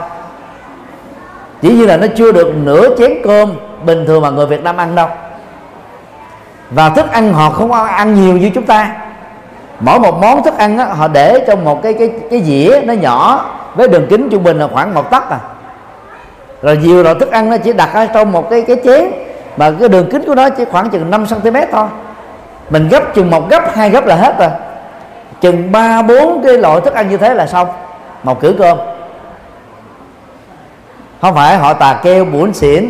[1.63, 3.53] Chỉ như là nó chưa được nửa chén cơm
[3.85, 5.09] bình thường mà người Việt Nam ăn đâu.
[6.71, 8.91] Và thức ăn họ không ăn nhiều như chúng ta.
[9.81, 12.93] Mỗi một món thức ăn đó họ để trong một cái cái cái dĩa nó
[12.93, 15.39] nhỏ với đường kính trung bình là khoảng một tấc à.
[16.63, 19.05] Rồi nhiều loại thức ăn nó chỉ đặt ở trong một cái cái chén,
[19.57, 21.87] mà cái đường kính của nó chỉ khoảng chừng 5 cm thôi.
[22.71, 24.49] Mình gấp chừng một gấp, hai gấp là hết rồi
[25.45, 27.69] chừng ba, bốn cái loại thức ăn như thế là xong.
[28.23, 28.79] Một cử cơm.
[31.21, 32.89] Không phải, họ tà keo buồn xỉn.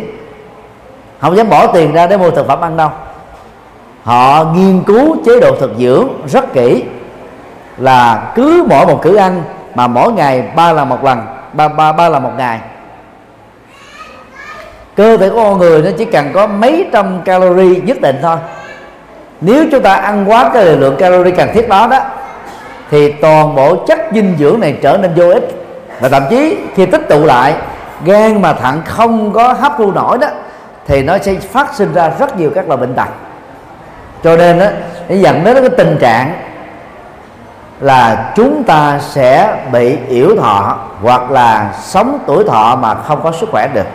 [1.19, 2.89] Không dám bỏ tiền ra để mua thực phẩm ăn đâu.
[4.03, 6.83] Họ nghiên cứu chế độ thực dưỡng rất kỹ
[7.77, 9.43] là cứ mỗi một cử ăn
[9.75, 12.59] mà mỗi ngày ba lần một lần, ba ba ba lần một ngày.
[14.95, 18.37] Cơ thể của con người nó chỉ cần có mấy trăm calorie nhất định thôi.
[19.41, 21.99] Nếu chúng ta ăn quá cái lượng calorie cần thiết đó đó
[22.91, 25.65] thì toàn bộ chất dinh dưỡng này trở nên vô ích.
[25.99, 27.53] Và thậm chí khi tích tụ lại
[28.05, 30.27] gan mà thận không có hấp thu nổi đó
[30.87, 33.09] thì nó sẽ phát sinh ra rất nhiều các loại bệnh tật.
[34.23, 34.65] Cho nên đó,
[35.09, 36.33] nó dẫn đến cái tình trạng
[37.81, 43.31] là chúng ta sẽ bị yểu thọ hoặc là sống tuổi thọ mà không có
[43.31, 43.87] sức khỏe được.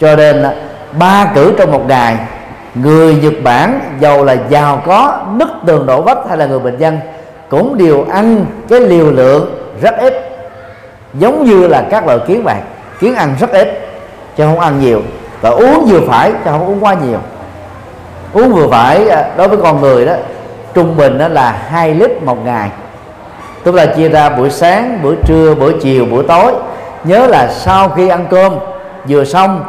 [0.00, 0.44] Cho nên
[0.98, 2.16] ba cử trong một ngày
[2.74, 6.78] người Nhật Bản giàu là giàu có nứt tường đổ vách hay là người bình
[6.78, 7.00] dân
[7.48, 10.14] cũng đều ăn cái liều lượng rất ít.
[11.14, 12.56] Giống như là các loại kiến vậy
[13.00, 13.80] kiến ăn rất ít
[14.36, 15.02] chứ không ăn nhiều.
[15.40, 17.18] Và uống vừa phải chứ không uống quá nhiều.
[18.32, 20.12] Uống vừa phải à, đối với con người đó
[20.74, 22.70] trung bình đó là 2 lít một ngày.
[23.64, 26.52] Tức là chia ra buổi sáng buổi trưa buổi chiều buổi tối.
[27.04, 28.52] Nhớ là sau khi ăn cơm
[29.08, 29.64] vừa xong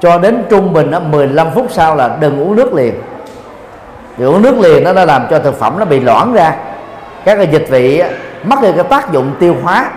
[0.00, 2.94] cho đến trung bình đó, 15 phút sau là đừng uống nước liền.
[4.16, 6.54] Vì uống nước liền nó đã làm cho thực phẩm nó bị loãng ra
[7.24, 8.02] các cái dịch vị
[8.44, 9.90] mất đi cái tác dụng tiêu hóa,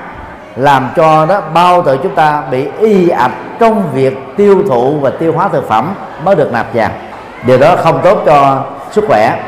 [0.55, 5.09] làm cho đó bao tử chúng ta bị y ạch trong việc tiêu thụ và
[5.19, 6.89] tiêu hóa thực phẩm mới được nạp vào.
[7.45, 9.43] Điều đó không tốt cho sức khỏe.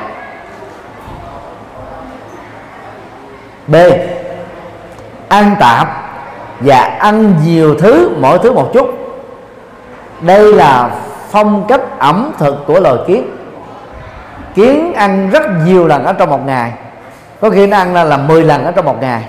[3.68, 3.76] B.
[5.28, 5.88] Ăn tạp
[6.60, 8.90] và ăn nhiều thứ, mỗi thứ một chút.
[10.22, 10.90] Đây là
[11.32, 13.30] phong cách ẩm thực của loài kiến.
[14.56, 16.72] Kiến ăn rất nhiều lần ở trong một ngày
[17.46, 19.24] có khi nó ăn là, là 10 lần ở trong một ngày.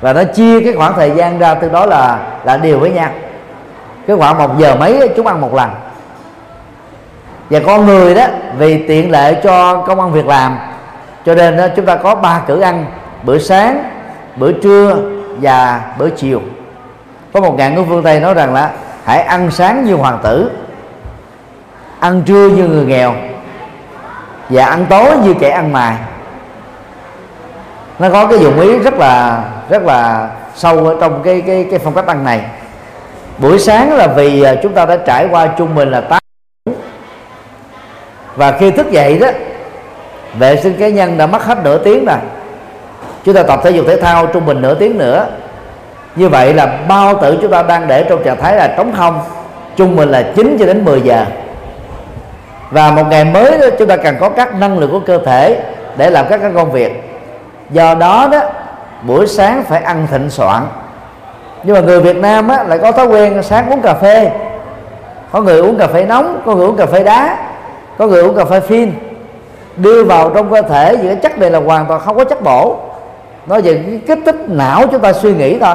[0.00, 3.10] Và nó chia cái khoảng thời gian ra từ đó là là đều với nhau.
[4.06, 5.70] Cái khoảng một giờ mấy chúng ăn một lần.
[7.50, 8.26] Và con người đó
[8.58, 10.58] vì tiện lợi cho công ăn việc làm
[11.26, 12.84] cho nên đó, chúng ta có ba cử ăn
[13.22, 13.84] bữa sáng
[14.36, 14.96] bữa trưa
[15.40, 16.40] và bữa chiều.
[17.32, 18.70] Có một ngạn ngữ phương tây nói rằng là
[19.04, 20.50] hãy ăn sáng như hoàng tử
[22.00, 23.14] ăn trưa như người nghèo
[24.48, 25.96] và ăn tối như kẻ ăn mài
[28.02, 31.78] nó có cái dụng ý rất là rất là sâu ở trong cái cái cái
[31.78, 32.40] phong cách ăn này.
[33.38, 36.20] Buổi sáng là vì à, chúng ta đã trải qua trung bình là tám
[38.36, 39.28] và khi thức dậy đó
[40.38, 42.16] vệ sinh cá nhân đã mất hết nửa tiếng rồi.
[43.24, 45.26] Chúng ta tập thể dục thể thao trung bình nửa tiếng nữa.
[46.16, 49.20] Như vậy là bao tử chúng ta đang để trong trạng thái là trống không
[49.76, 51.24] trung bình là 9 cho đến 10 giờ.
[52.70, 55.62] Và một ngày mới đó, chúng ta cần có các năng lượng của cơ thể
[55.96, 57.11] để làm các cái công việc
[57.72, 58.40] do đó đó
[59.02, 60.62] buổi sáng phải ăn thịnh soạn.
[61.62, 64.30] Nhưng mà người Việt Nam á, lại có thói quen sáng uống cà phê.
[65.32, 67.36] Có người uống cà phê nóng có người uống cà phê đá
[67.98, 68.92] có người uống cà phê phin.
[69.76, 72.42] Đưa vào trong cơ thể những cái chất này là hoàn toàn không có chất
[72.42, 72.76] bổ.
[73.46, 75.74] Nó về cái kích thích não chúng ta suy nghĩ thôi.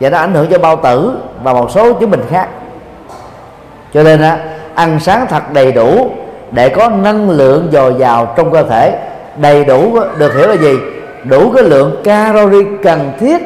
[0.00, 2.48] Và nó ảnh hưởng cho bao tử và một số chứng bệnh khác.
[3.94, 4.38] Cho nên á,
[4.74, 6.10] ăn sáng thật đầy đủ
[6.50, 8.98] để có năng lượng dồi dào trong cơ thể.
[9.36, 10.78] Đầy đủ được hiểu là gì?
[11.24, 13.42] Đủ cái lượng calori cần thiết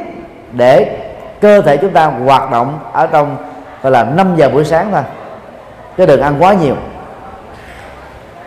[0.52, 0.96] để
[1.40, 3.36] cơ thể chúng ta hoạt động ở trong
[3.82, 5.02] gọi là 5 giờ buổi sáng thôi.
[5.96, 6.74] Chứ đừng ăn quá nhiều.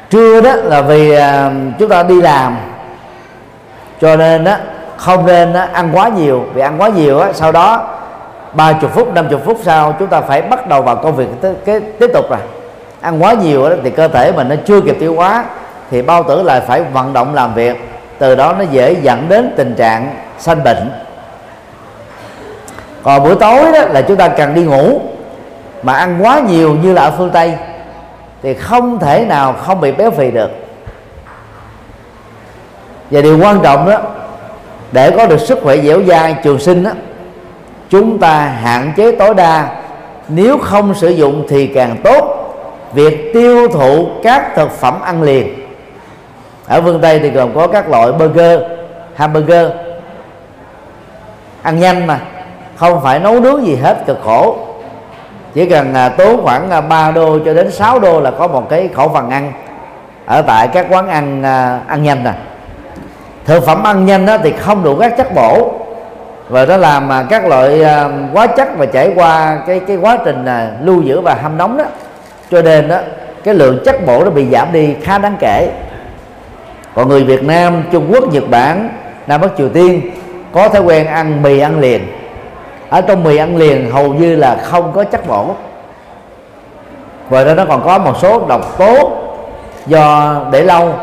[0.09, 2.57] Trưa đó là vì à, chúng ta đi làm
[4.01, 4.55] cho nên đó
[4.97, 6.45] không nên đó, ăn quá nhiều.
[6.53, 7.87] Vì ăn quá nhiều á, sau đó
[8.53, 11.79] 30 phút 50 phút sau chúng ta phải bắt đầu vào công việc cái, cái
[11.79, 12.39] tiếp tục rồi.
[13.01, 15.45] Ăn quá nhiều đó, thì cơ thể mình nó chưa kịp tiêu hóa
[15.91, 19.53] thì bao tử lại phải vận động làm việc từ đó nó dễ dẫn đến
[19.57, 20.91] tình trạng sanh bệnh.
[23.03, 25.01] Còn buổi tối đó là chúng ta cần đi ngủ,
[25.83, 27.53] mà ăn quá nhiều như là ở phương tây,
[28.43, 30.51] thì không thể nào không bị béo phì được.
[33.11, 33.97] Và điều quan trọng đó,
[34.91, 36.91] để có được sức khỏe dẻo dai trường sinh đó,
[37.89, 39.67] chúng ta hạn chế tối đa,
[40.27, 42.39] nếu không sử dụng thì càng tốt,
[42.93, 45.62] việc tiêu thụ các thực phẩm ăn liền
[46.73, 48.61] ở phương tây thì gồm có các loại burger,
[49.15, 49.67] hamburger.
[51.61, 52.19] Ăn nhanh mà,
[52.75, 54.57] không phải nấu nướng gì hết, cực khổ.
[55.53, 58.69] Chỉ cần à, tốn khoảng à, 3 đô cho đến 6 đô là có một
[58.69, 59.51] cái khẩu phần ăn
[60.25, 62.33] ở tại các quán ăn à, ăn nhanh nè.
[63.45, 65.71] Thực phẩm ăn nhanh đó thì không đủ các chất bổ
[66.49, 70.17] và nó làm mà các loại quá hóa chất và trải qua cái cái quá
[70.25, 70.45] trình
[70.81, 71.85] lưu giữ và hâm nóng đó.
[72.51, 72.97] Cho nên đó
[73.43, 75.69] cái lượng chất bổ nó bị giảm đi khá đáng kể
[76.95, 78.89] còn người Việt Nam, Trung Quốc, Nhật Bản,
[79.27, 80.01] Nam Bắc Triều Tiên
[80.51, 82.07] có thói quen ăn mì ăn liền.
[82.89, 85.55] Ở trong mì ăn liền hầu như là không có chất bổ.
[87.29, 89.11] Và đó nó còn có một số độc tố
[89.85, 90.93] do để lâu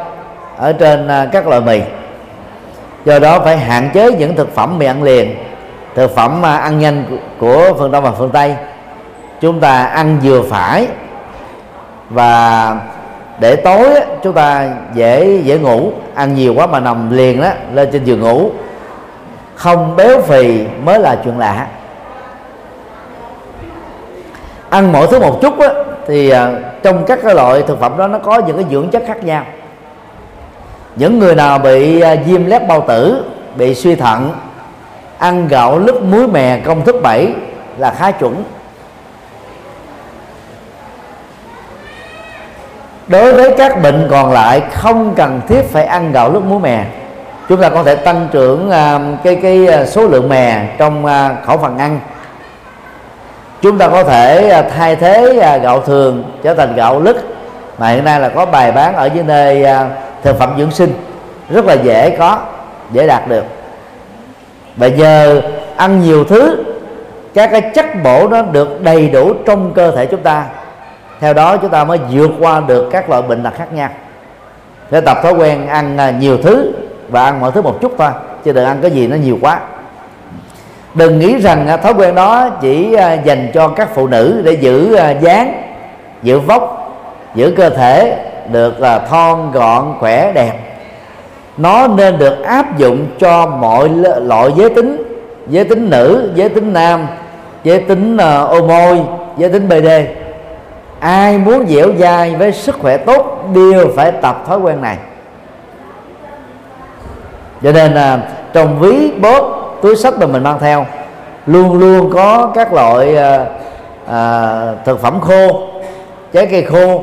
[0.57, 1.81] ở trên à, các loại mì.
[3.05, 5.35] Do đó phải hạn chế những thực phẩm mì ăn liền,
[5.95, 7.05] thực phẩm à, ăn nhanh
[7.41, 8.55] của phương đông và phương tây.
[9.41, 10.87] Chúng ta ăn vừa phải
[12.11, 12.77] và
[13.41, 13.89] để tối
[14.23, 15.93] chúng ta dễ dễ ngủ.
[16.15, 18.51] Ăn nhiều quá mà nằm liền đó lên trên giường ngủ.
[19.55, 21.67] Không béo phì mới là chuyện lạ.
[24.71, 25.69] Ăn mỗi thứ một chút á,
[26.07, 29.03] thì à, trong các cái loại thực phẩm đó nó có những cái dưỡng chất
[29.07, 29.45] khác nhau.
[30.97, 33.25] Những người nào bị à, viêm lép bao tử
[33.57, 34.33] bị suy thận
[35.21, 37.29] ăn gạo lứt muối mè công thức 7
[37.79, 38.45] là khá chuẩn.
[43.11, 46.85] Đối với các bệnh còn lại không cần thiết phải ăn gạo lứt muối mè.
[47.49, 51.47] Chúng ta có thể tăng trưởng uh, cái cái à, số lượng mè trong uh,
[51.47, 52.01] khẩu phần ăn.
[53.63, 57.17] Chúng ta có thể uh, thay thế uh, gạo thường trở thành gạo lứt.
[57.79, 59.91] Mà hiện nay là có bài bán ở dưới nơi uh,
[60.23, 60.93] thực phẩm dưỡng sinh.
[61.51, 62.39] Rất là dễ có
[62.93, 63.45] dễ đạt được.
[64.77, 65.43] Và giờ
[65.77, 66.65] ăn nhiều thứ
[67.35, 70.45] các cái chất bổ nó được đầy đủ trong cơ thể chúng ta
[71.21, 73.89] theo đó chúng ta mới vượt qua được các loại bệnh tật khác nhau.
[74.91, 76.73] Để tập thói quen ăn à, nhiều thứ
[77.09, 78.11] và ăn mọi thứ một chút thôi,
[78.45, 79.61] chứ đừng ăn cái gì nó nhiều quá.
[80.95, 84.53] Đừng nghĩ rằng à, thói quen đó chỉ à, dành cho các phụ nữ để
[84.53, 85.63] giữ dáng,
[86.23, 86.93] giữ vóc,
[87.35, 88.17] giữ cơ thể
[88.53, 90.53] được là thon, gọn, khỏe, đẹp.
[91.57, 93.89] Nó nên được áp dụng cho mọi
[94.23, 95.03] loại giới tính
[95.49, 97.07] giới tính nữ, giới tính nam,
[97.65, 98.17] giới tính
[98.49, 99.01] ô môi,
[99.39, 99.89] giới tính bd
[101.01, 104.99] ai muốn dẻo dai với sức khỏe tốt đều phải tập thói quen này.
[107.63, 108.19] Cho nên là
[108.53, 110.87] trong ví bóp túi sách mà mình mang theo
[111.47, 113.45] luôn luôn có các loại à,
[114.07, 115.69] à, thực phẩm khô
[116.33, 117.03] trái cây khô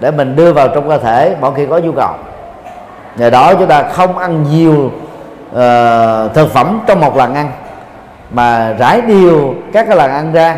[0.00, 2.10] để mình đưa vào trong cơ thể mỗi khi có nhu cầu.
[3.16, 4.90] Nhờ đó chúng ta không ăn nhiều
[5.56, 7.50] à, thực phẩm trong một lần ăn
[8.30, 10.56] mà rải đều các cái lần ăn ra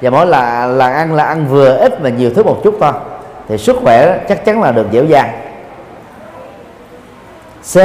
[0.00, 2.92] và mỗi là là ăn là ăn vừa ít và nhiều thứ một chút thôi.
[3.48, 5.30] Thì sức khỏe chắc chắn là được dẻo dai
[7.74, 7.76] C.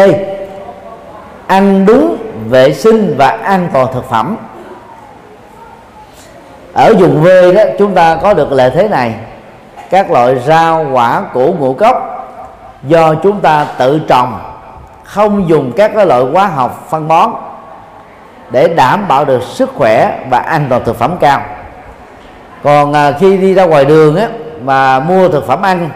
[1.48, 2.18] Ăn đúng
[2.50, 4.38] vệ sinh và an toàn thực phẩm.
[6.74, 9.14] Ở vùng quê đó, chúng ta có được lợi thế này.
[9.90, 12.08] Các loại rau, quả, củ, ngũ cốc
[12.84, 14.40] do chúng ta tự trồng,
[15.04, 17.30] không dùng các loại hóa học phân bón
[18.50, 21.42] để đảm bảo được sức khỏe và an toàn thực phẩm cao
[22.64, 24.28] còn à, khi đi ra ngoài đường á
[24.64, 25.90] mà mua thực phẩm ăn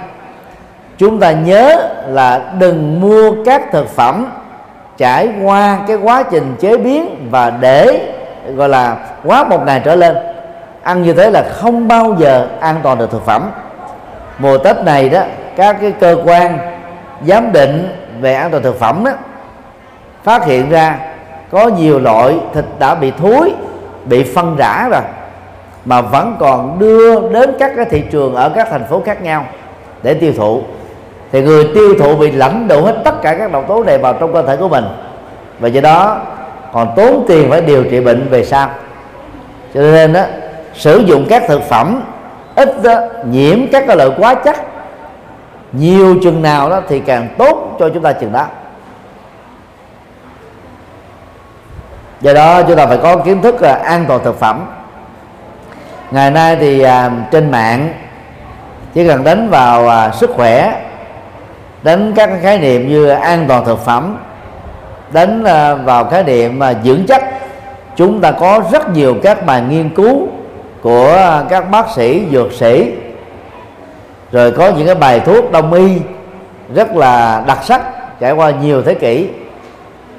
[0.98, 4.32] chúng ta nhớ là đừng mua các thực phẩm
[4.98, 8.14] trải qua cái quá trình chế biến và để
[8.56, 10.18] gọi là quá một ngày trở lên.
[10.84, 13.52] Ăn như thế là không bao giờ an toàn được thực phẩm.
[14.40, 15.22] Mùa tết này đó
[15.56, 16.58] các cái cơ quan
[17.28, 17.90] giám định
[18.22, 19.12] về an toàn thực phẩm đó
[20.24, 20.98] phát hiện ra
[21.52, 23.54] có nhiều loại thịt đã bị thối,
[24.06, 25.02] bị phân rã rồi
[25.86, 29.46] mà vẫn còn đưa đến các cái thị trường ở các thành phố khác nhau
[30.04, 30.62] để tiêu thụ.
[31.32, 34.14] Thì người tiêu thụ bị lãnh đủ hết tất cả các độc tố này vào
[34.14, 34.86] trong cơ thể của mình.
[35.60, 36.22] Và do đó
[36.74, 38.70] còn tốn tiền phải điều trị bệnh về sau.
[39.74, 40.22] Cho nên đó
[40.74, 42.02] sử dụng các thực phẩm
[42.56, 44.56] ít đó, nhiễm các cái loại quá chất
[45.72, 48.46] nhiều chừng nào đó thì càng tốt cho chúng ta chừng đó.
[52.22, 54.66] Do đó chúng ta phải có kiến thức là an toàn thực phẩm
[56.12, 57.94] ngày nay thì à, trên mạng
[58.94, 60.82] chỉ cần đánh vào à, sức khỏe
[61.84, 64.18] đánh các khái niệm như an toàn thực phẩm
[65.12, 67.24] đánh à, vào khái niệm mà dưỡng chất
[67.96, 70.28] chúng ta có rất nhiều các bài nghiên cứu
[70.82, 72.92] của các bác sĩ dược sĩ.
[74.32, 75.98] Rồi có những cái bài thuốc đông y
[76.74, 77.82] rất là đặc sắc
[78.20, 79.30] trải qua nhiều thế kỷ.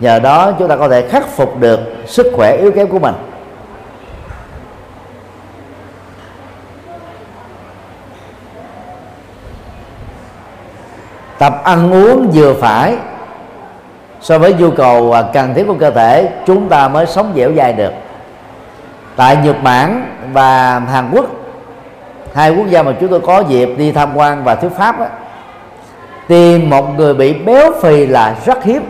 [0.00, 3.14] Nhờ đó chúng ta có thể khắc phục được sức khỏe yếu kém của mình.
[11.38, 12.96] Tập ăn uống vừa phải.
[14.20, 17.52] So với nhu cầu à, cần thiết của cơ thể chúng ta mới sống dẻo
[17.56, 17.92] dai được.
[19.16, 21.26] Tại Nhật Bản và Hàn Quốc
[22.34, 25.06] hai quốc gia mà chúng tôi có dịp đi tham quan và thuyết pháp đó,
[26.28, 28.82] tìm một người bị béo phì là rất hiếm.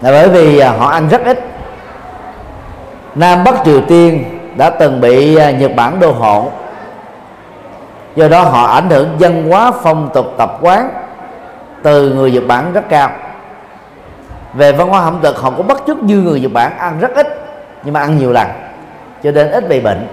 [0.00, 1.44] Là bởi vì à, họ ăn rất ít.
[3.14, 4.24] Nam Bắc Triều Tiên
[4.56, 6.50] đã từng bị à, Nhật Bản đô hộ
[8.16, 10.90] do đó họ ảnh hưởng văn hóa phong tục tập quán
[11.82, 13.10] từ người Nhật Bản rất cao.
[14.54, 17.14] Về văn hóa ẩm thực họ cũng bắt chước như người Nhật Bản ăn rất
[17.14, 17.26] ít
[17.84, 18.48] nhưng mà ăn nhiều lần
[19.22, 20.06] cho nên ít bị bệnh.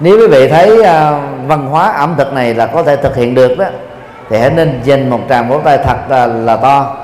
[0.00, 0.86] Nếu quý vị thấy uh,
[1.46, 3.64] văn hóa ẩm thực này là có thể thực hiện được đó
[4.30, 6.96] thì hãy nên dành một tràng vỗ tay thật là, là to.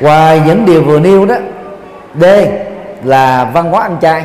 [0.00, 1.34] Ngoài những điều vừa nêu đó
[2.14, 2.24] d
[3.04, 4.24] là văn hóa ăn chay.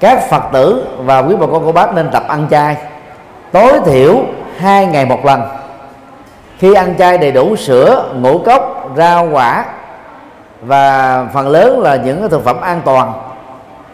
[0.00, 2.76] Các phật tử và quý bà con cô bác nên tập ăn chay,
[3.52, 4.16] tối thiểu
[4.58, 5.42] hai ngày một lần.
[6.58, 9.64] Khi ăn chay đầy đủ sữa, ngũ cốc, rau, quả
[10.62, 13.12] và phần lớn là những thực phẩm an toàn,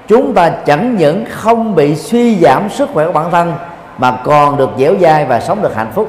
[0.09, 3.55] chúng ta chẳng những không bị suy giảm sức khỏe của bản thân
[3.99, 6.09] mà còn được dẻo dai và sống được hạnh phúc.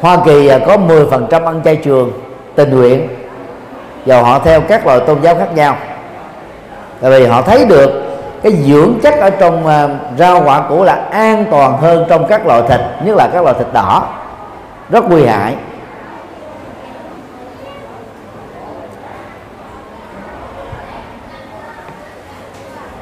[0.00, 2.12] Hoa Kỳ có 10% ăn chay trường,
[2.54, 3.08] tình nguyện
[4.06, 5.76] và họ theo các loại tôn giáo khác nhau.
[7.00, 7.90] Tại vì họ thấy được
[8.42, 9.88] cái dưỡng chất ở trong ờ,
[10.18, 13.54] rau quả củ là an toàn hơn trong các loại thịt nhất là các loại
[13.58, 14.08] thịt đỏ.
[14.90, 15.56] Rất nguy hại.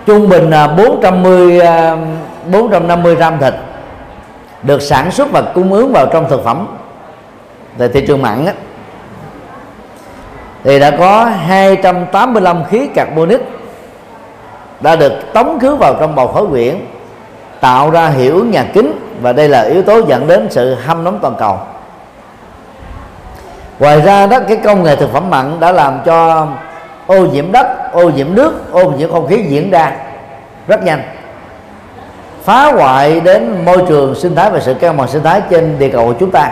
[0.06, 1.60] Trung bình là 410
[2.50, 3.54] 450 gram thịt
[4.62, 6.66] được sản xuất và cung ứng vào trong thực phẩm.
[7.78, 8.52] Tại thị trường mặn á,
[10.64, 13.40] thì đã có 285 khí carbonic
[14.80, 16.76] đã được tống khứ vào trong bầu khối quyển,
[17.60, 18.92] tạo ra hiệu ứng nhà kính
[19.22, 21.58] và đây là yếu tố dẫn đến sự hâm nóng toàn cầu.
[23.78, 26.46] Ngoài ra đó, cái công nghệ thực phẩm mặn đã làm cho
[27.06, 29.92] ô nhiễm đất, ô nhiễm nước, ô nhiễm không khí diễn ra
[30.68, 31.02] rất nhanh,
[32.44, 35.88] phá hoại đến môi trường sinh thái và sự cân bằng sinh thái trên địa
[35.88, 36.50] cầu của chúng ta.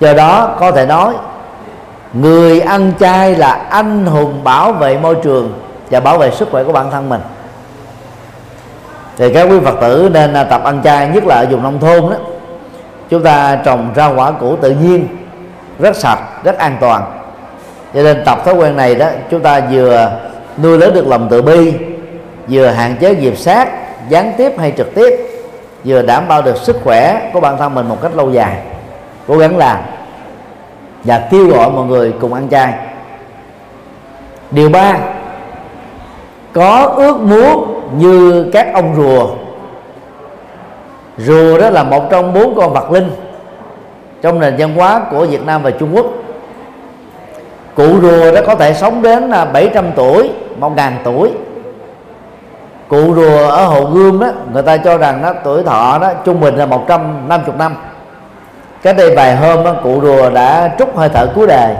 [0.00, 1.14] Do đó, có thể nói
[2.14, 5.52] người ăn chay là anh hùng bảo vệ môi trường
[5.90, 7.20] và bảo vệ sức khỏe của bản thân mình.
[9.16, 11.80] Thì các quý phật tử nên à, tập ăn chay, nhất là ở vùng nông
[11.80, 12.16] thôn đó.
[13.10, 15.06] Chúng ta trồng rau quả củ tự nhiên,
[15.78, 17.02] rất sạch, rất an toàn.
[17.94, 20.10] Cho nên tập thói quen này đó, chúng ta vừa
[20.62, 21.72] nuôi lớn được lòng tự bi,
[22.48, 23.68] vừa hạn chế nghiệp sát,
[24.08, 25.12] gián tiếp hay trực tiếp,
[25.84, 28.58] vừa đảm bảo được sức khỏe của bản thân mình một cách lâu dài.
[29.28, 29.78] Cố gắng làm
[31.04, 32.74] và kêu gọi mọi người cùng ăn chay.
[34.50, 34.98] Điều ba,
[36.52, 39.28] có ước muốn như các ông rùa.
[41.18, 43.10] Rùa đó là một trong bốn con vật linh
[44.22, 46.06] trong nền văn hóa của Việt Nam và Trung Quốc.
[47.74, 50.30] Cụ rùa đó có thể sống đến à, 700 tuổi
[50.60, 51.30] 1.000 tuổi.
[52.88, 56.40] Cụ rùa ở hồ gươm đó, người ta cho rằng nó tuổi thọ đó trung
[56.40, 57.76] bình là 150 năm
[58.84, 61.74] cái đây vài hôm đó, cụ rùa đã trút hơi thở cuối đời.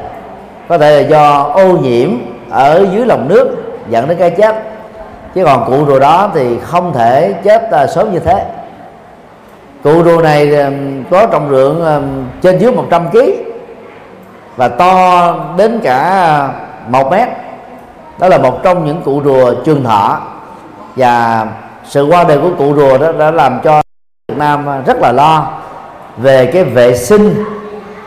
[0.69, 2.11] Có thể là do ô nhiễm
[2.51, 3.57] ở dưới lòng nước
[3.89, 4.57] dẫn đến cái chết.
[5.35, 8.45] Chứ còn cụ rùa đó thì không thể chết à, sớm như thế.
[9.83, 10.67] Cụ rùa này
[11.11, 11.85] có trọng lượng
[12.43, 13.19] trên dưới 100 kg
[14.57, 16.49] và to đến cả
[16.89, 17.29] một mét.
[18.19, 20.21] Đó là một trong những cụ rùa trường thọ.
[20.97, 21.47] Và
[21.85, 23.83] sự qua đời của cụ rùa đó đã làm cho
[24.29, 25.47] Việt Nam rất là lo
[26.17, 27.45] về cái vệ sinh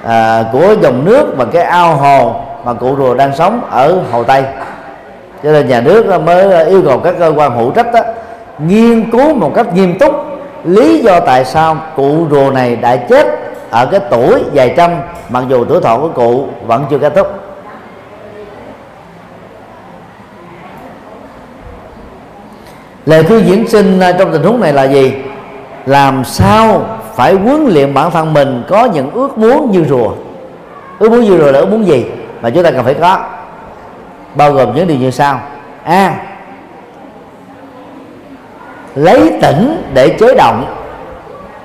[0.03, 4.23] à, của dòng nước và cái ao hồ mà cụ rùa đang sống ở hồ
[4.23, 4.43] Tây.
[5.43, 7.99] Cho nên nhà nước mới yêu cầu các cơ quan hữu trách đó,
[8.59, 10.15] nghiên cứu một cách nghiêm túc
[10.63, 13.27] lý do tại sao cụ rùa này đã chết
[13.69, 14.91] ở cái tuổi vài trăm
[15.29, 17.27] mặc dù tuổi thọ của cụ vẫn chưa kết thúc.
[23.05, 25.13] Lời khuyên diễn sinh à, trong tình huống này là gì?
[25.85, 26.85] Làm sao
[27.17, 30.11] phải huấn luyện bản thân mình có những ước muốn như rùa.
[30.99, 32.05] Ước muốn như rùa là ước muốn gì
[32.41, 33.19] mà chúng ta cần phải có?
[34.35, 35.39] Bao gồm những điều như sau.
[35.83, 36.15] A.
[38.95, 40.65] Lấy tỉnh để chế động.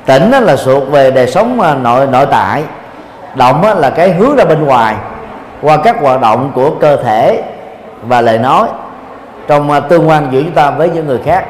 [0.07, 2.63] Tỉnh là thuộc về đời sống à, nội nội tại.
[3.35, 4.95] Động là cái hướng ra bên ngoài,
[5.63, 7.43] qua các hoạt động của cơ thể
[8.03, 8.69] và lời nói
[9.47, 11.45] trong à, tương quan giữa chúng ta với những người khác.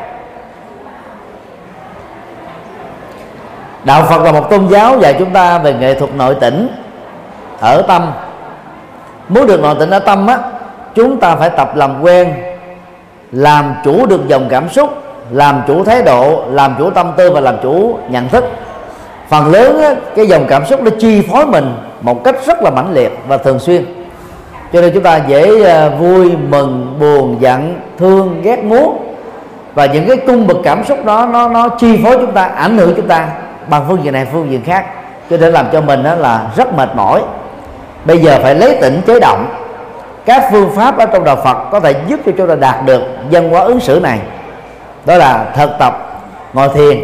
[3.85, 6.69] Đạo phật là một tôn giáo dạy chúng ta về nghệ thuật nội tỉnh.
[7.61, 8.13] Ở tâm.
[9.29, 10.39] Muốn được nội tỉnh ở tâm á
[10.95, 12.35] chúng ta phải tập làm quen
[13.33, 14.91] làm chủ được dòng cảm xúc
[15.31, 18.45] làm chủ thái độ làm chủ tâm tư và làm chủ nhận thức.
[19.29, 22.71] Phần lớn á, cái dòng cảm xúc nó chi phối mình một cách rất là
[22.71, 23.85] mãnh liệt và thường xuyên.
[24.73, 29.15] Cho nên chúng ta dễ à, vui mừng buồn giận thương ghét muốn.
[29.75, 32.79] Và những cái cung bậc cảm xúc đó nó nó chi phối chúng ta ảnh
[32.79, 33.29] hưởng chúng ta
[33.69, 34.87] bằng phương diện này phương diện khác.
[35.31, 37.23] Cho nên làm cho mình đó là rất mệt mỏi.
[38.05, 39.47] Bây giờ phải lấy tỉnh chế động.
[40.25, 43.03] Các phương pháp ở trong đạo Phật có thể giúp cho chúng ta đạt được
[43.31, 44.19] dân hóa ứng xử này.
[45.05, 47.01] Đó là thực tập ngồi thiền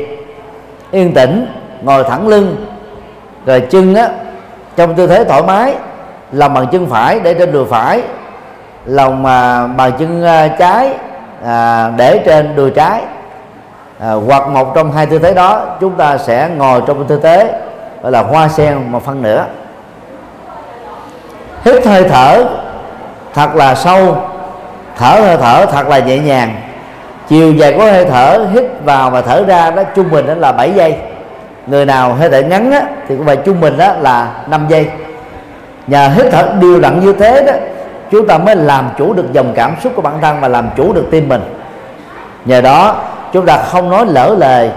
[0.91, 1.47] yên tĩnh
[1.83, 2.67] ngồi thẳng lưng.
[3.47, 4.09] Rồi chân á
[4.77, 5.75] trong tư thế thoải mái
[6.33, 8.03] lòng bằng chân phải để trên đùi phải
[8.85, 10.91] lòng mà bàn chân à, trái
[11.45, 13.03] à, để trên đùi trái
[14.01, 17.61] à, hoặc một trong hai tư thế đó chúng ta sẽ ngồi trong tư thế
[18.03, 19.45] gọi là hoa sen một phân nữa.
[21.65, 22.45] Hít hơi thở
[23.35, 24.17] thật là sâu
[24.97, 26.57] thở hơi thở thật là nhẹ nhàng.
[27.29, 30.53] Chiều dài của hơi thở hít vào và thở ra đó trung bình đó là
[30.53, 30.97] 7 giây.
[31.67, 34.91] Người nào hơi thở ngắn á, thì cũng phải trung bình đó là 5 giây.
[35.87, 37.53] Nhờ hít thở đều đặn như thế đó
[38.11, 40.93] chúng ta mới làm chủ được dòng cảm xúc của bản thân và làm chủ
[40.93, 41.43] được tim mình.
[42.45, 42.97] Nhờ đó
[43.33, 44.71] chúng ta không nói lỡ lời,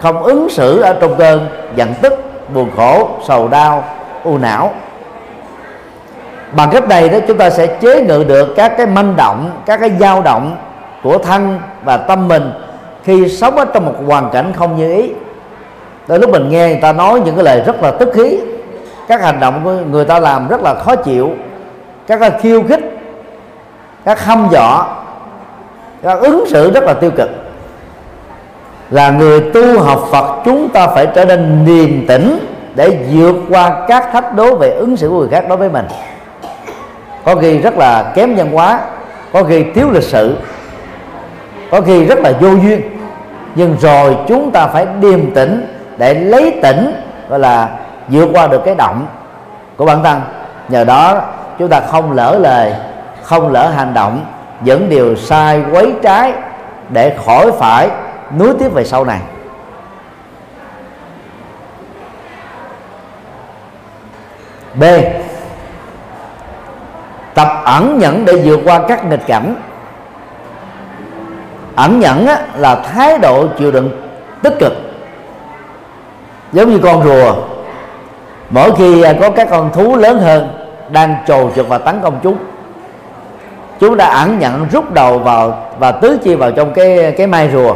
[0.00, 2.12] không ứng xử ở trong cơn giận tức,
[2.54, 3.84] buồn khổ, sầu đau,
[4.24, 4.72] u não.
[6.52, 9.80] Bằng cách này đó, chúng ta sẽ chế ngự được các cái manh động, các
[9.80, 10.56] cái dao động
[11.02, 12.52] của thân và tâm mình
[13.04, 15.10] khi sống ở trong một hoàn cảnh không như ý.
[16.06, 18.38] Đôi lúc mình nghe người ta nói những cái lời rất là tức khí,
[19.08, 21.30] các hành động của người ta làm rất là khó chịu,
[22.06, 22.80] các cái khiêu khích,
[24.04, 24.86] các hăm dọa,
[26.02, 27.30] các ứng xử rất là tiêu cực
[28.90, 33.86] là người tu học Phật, chúng ta phải trở nên niềm tĩnh để vượt qua
[33.88, 35.86] các thách đố về ứng xử của người khác đối với mình.
[37.24, 38.80] Có khi rất là kém văn hóa,
[39.32, 40.36] có khi thiếu lịch sự,
[41.70, 42.80] có khi rất là vô duyên.
[43.54, 45.66] Nhưng rồi chúng ta phải điềm tĩnh
[45.96, 46.94] để lấy tỉnh,
[47.28, 47.68] gọi là
[48.08, 49.06] vượt qua được cái động
[49.76, 50.20] của bản thân.
[50.68, 51.22] Nhờ đó,
[51.58, 52.72] chúng ta không lỡ lời,
[53.22, 54.24] không lỡ hành động,
[54.62, 56.32] dẫn điều sai, quấy trái
[56.88, 57.88] để khỏi phải
[58.38, 59.20] nuối tiếp về sau này.
[64.74, 64.84] B.
[67.34, 69.54] Tập ẩn nhẫn để vượt qua các nghịch cảnh.
[71.76, 73.90] Ẩn nhẫn á, là thái độ chịu đựng
[74.42, 74.72] tích cực.
[76.52, 77.34] Giống như con rùa
[78.50, 80.48] mỗi khi à, có các con thú lớn hơn
[80.90, 82.36] đang trồ trượt và tấn công chúng
[83.80, 87.50] chúng đã ẩn nhận rút đầu vào và tứ chi vào trong cái cái mai
[87.52, 87.74] rùa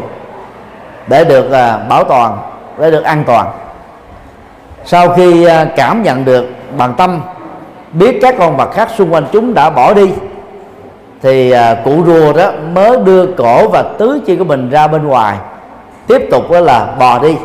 [1.11, 2.39] để được uh, bảo toàn
[2.79, 3.47] để được an toàn.
[4.85, 6.47] Sau khi uh, cảm nhận được
[6.79, 7.21] bằng tâm
[7.93, 10.11] biết các con vật khác xung quanh chúng đã bỏ đi
[11.23, 15.07] thì uh, cụ rùa đó mới đưa cổ và tứ chi của mình ra bên
[15.07, 15.37] ngoài
[16.07, 17.37] tiếp tục đó là bò đi.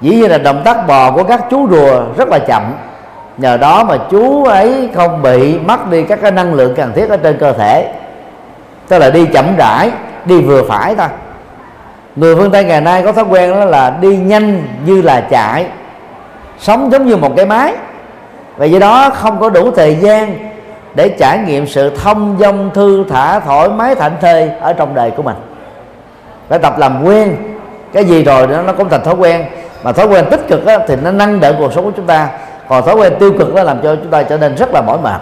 [0.00, 2.62] Dĩ nhiên là động tác bò của các chú rùa rất là chậm
[3.36, 7.10] nhờ đó mà chú ấy không bị mất đi các cái năng lượng cần thiết
[7.10, 7.92] ở trên cơ thể.
[8.88, 9.90] Tức là đi chậm rãi
[10.24, 11.08] đi vừa phải thôi
[12.16, 15.66] người phương tây ngày nay có thói quen đó là đi nhanh như là chạy
[16.58, 17.74] sống giống như một cái máy.
[18.56, 20.36] Và do đó không có đủ thời gian
[20.94, 25.10] để trải nghiệm sự thông dong thư thả thoải mái thảnh thơi ở trong đời
[25.10, 25.36] của mình.
[26.48, 27.36] Phải tập làm quen.
[27.92, 29.44] Cái gì rồi đó nó cũng thành thói quen.
[29.82, 32.28] Mà thói quen tích cực đó, thì nó nâng đỡ cuộc sống của chúng ta.
[32.68, 34.98] Còn thói quen tiêu cực nó làm cho chúng ta trở nên rất là mỏi
[35.02, 35.20] mệt.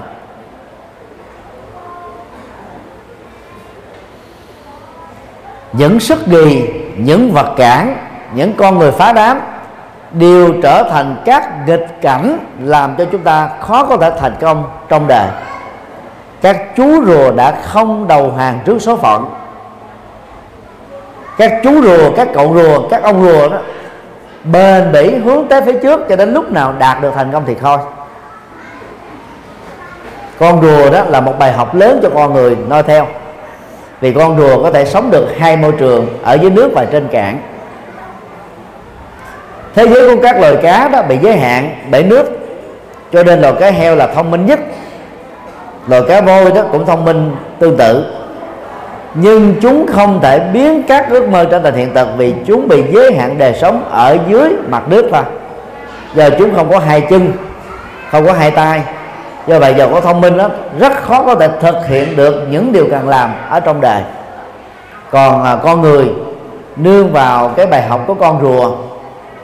[5.73, 7.97] Những sức gì những vật cản,
[8.35, 9.41] những con người phá đám
[10.12, 14.64] đều trở thành các nghịch cảnh làm cho chúng ta khó có thể thành công
[14.89, 15.29] trong đời.
[16.41, 19.31] Các chú rùa đã không đầu hàng trước số phận.
[21.39, 23.59] Các chú rùa, các cậu rùa, các ông rùa đó,
[24.45, 27.55] bền bỉ hướng tới phía trước cho đến lúc nào đạt được thành công thì
[27.61, 27.79] thôi.
[30.39, 33.07] Con rùa đó là một bài học lớn cho con người noi theo
[34.01, 37.09] vì con rùa có thể sống được hai môi trường ở dưới nước và trên
[37.09, 37.38] cạn.
[39.74, 42.38] Thế giới của các loài cá đó bị giới hạn bởi nước,
[43.12, 44.61] cho nên loài cá heo là thông minh nhất.
[45.88, 48.05] Loài cá voi đó cũng thông minh tương tự.
[49.14, 52.84] Nhưng chúng không thể biến các ước mơ trở thành hiện thực vì chúng bị
[52.92, 55.22] giới hạn đời sống ở dưới mặt nước thôi.
[56.14, 57.32] Giờ chúng không có hai chân,
[58.11, 58.82] không có hai tay
[59.49, 62.72] do vậy giờ có thông minh đó rất khó có thể thực hiện được những
[62.72, 64.03] điều cần làm ở trong đời.
[65.11, 66.09] Còn à, con người
[66.76, 68.70] nương vào cái bài học của con rùa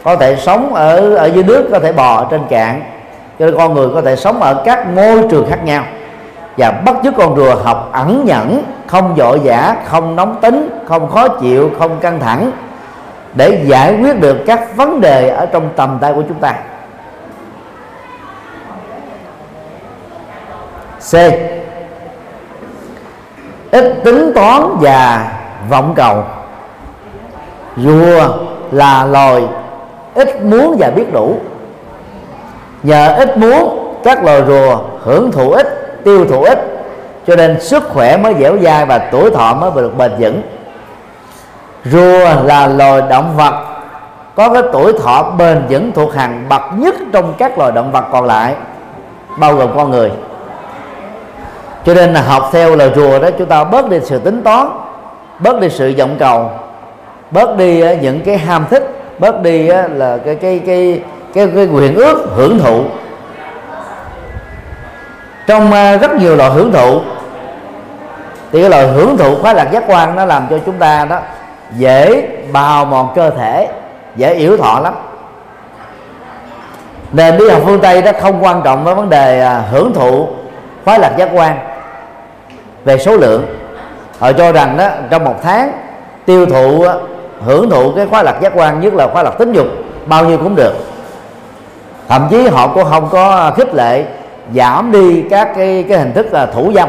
[0.02, 2.82] có thể sống ở ở dưới nước có thể bò trên cạn.
[3.38, 5.84] Cho nên con người có thể sống ở các môi trường khác nhau.
[6.56, 11.10] Và bắt chước con rùa học ẩn nhẫn không vội vã không nóng tính không
[11.10, 12.50] khó chịu không căng thẳng
[13.34, 16.54] để giải quyết được các vấn đề ở trong tầm tay của chúng ta.
[21.10, 21.14] C.
[23.70, 25.32] Ít tính toán và
[25.70, 26.24] vọng cầu.
[27.76, 28.28] Rùa
[28.70, 29.44] là loài
[30.14, 31.36] ít muốn và biết đủ.
[32.82, 35.66] Nhờ ít muốn, các loài rùa hưởng thụ ít,
[36.04, 36.58] tiêu thụ ít,
[37.26, 40.42] cho nên sức khỏe mới dẻo dai và tuổi thọ mới được bền vững.
[41.84, 43.54] Rùa là loài động vật
[44.34, 48.04] có cái tuổi thọ bền vững thuộc hàng bậc nhất trong các loài động vật
[48.12, 48.54] còn lại,
[49.38, 50.10] bao gồm con người
[51.84, 54.68] cho nên là học theo lời rùa đó chúng ta bớt đi sự tính toán
[55.38, 56.50] bớt đi sự vọng cầu
[57.30, 61.02] bớt đi những cái ham thích bớt đi là cái cái cái
[61.34, 62.84] cái, cái quyền ước hưởng thụ.
[65.46, 67.00] Trong à, rất nhiều loại hưởng thụ
[68.52, 71.18] thì cái loại hưởng thụ khoái lạc giác quan nó làm cho chúng ta đó
[71.76, 73.68] dễ bào mòn cơ thể
[74.16, 74.94] dễ yếu thọ lắm.
[77.12, 80.28] Nền lý học phương tây đó không quan trọng với vấn đề à, hưởng thụ
[80.84, 81.58] khoái lạc giác quan
[82.84, 83.46] về số lượng.
[84.18, 85.72] Họ cho rằng đó, trong một tháng,
[86.26, 87.00] tiêu thụ ờ,
[87.44, 89.66] hưởng thụ cái khoái lạc giác quan, nhất là khoái lạc tính dục,
[90.06, 90.72] bao nhiêu cũng được.
[92.08, 94.04] Thậm chí họ cũng không có khích lệ
[94.54, 96.88] giảm đi các cái cái hình thức là thủ dâm.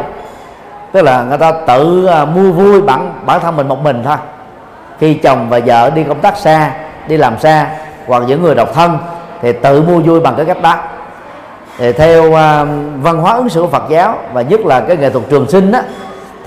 [0.92, 4.18] Tức là người ta tự ờ, mua vui bản bản thân mình một mình thôi.
[5.00, 6.72] Khi chồng và vợ đi công tác xa,
[7.08, 7.68] đi làm xa,
[8.08, 8.98] hoặc những người độc thân,
[9.42, 10.76] thì tự mua vui bằng cái cách đó
[11.78, 12.34] thì theo uh,
[13.02, 15.72] văn hóa ứng xử của Phật giáo và nhất là cái nghệ thuật trường sinh
[15.72, 15.84] á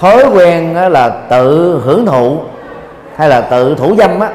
[0.01, 2.39] thói quen á, là tự hưởng thụ
[3.17, 4.29] hay là tự thủ dâm á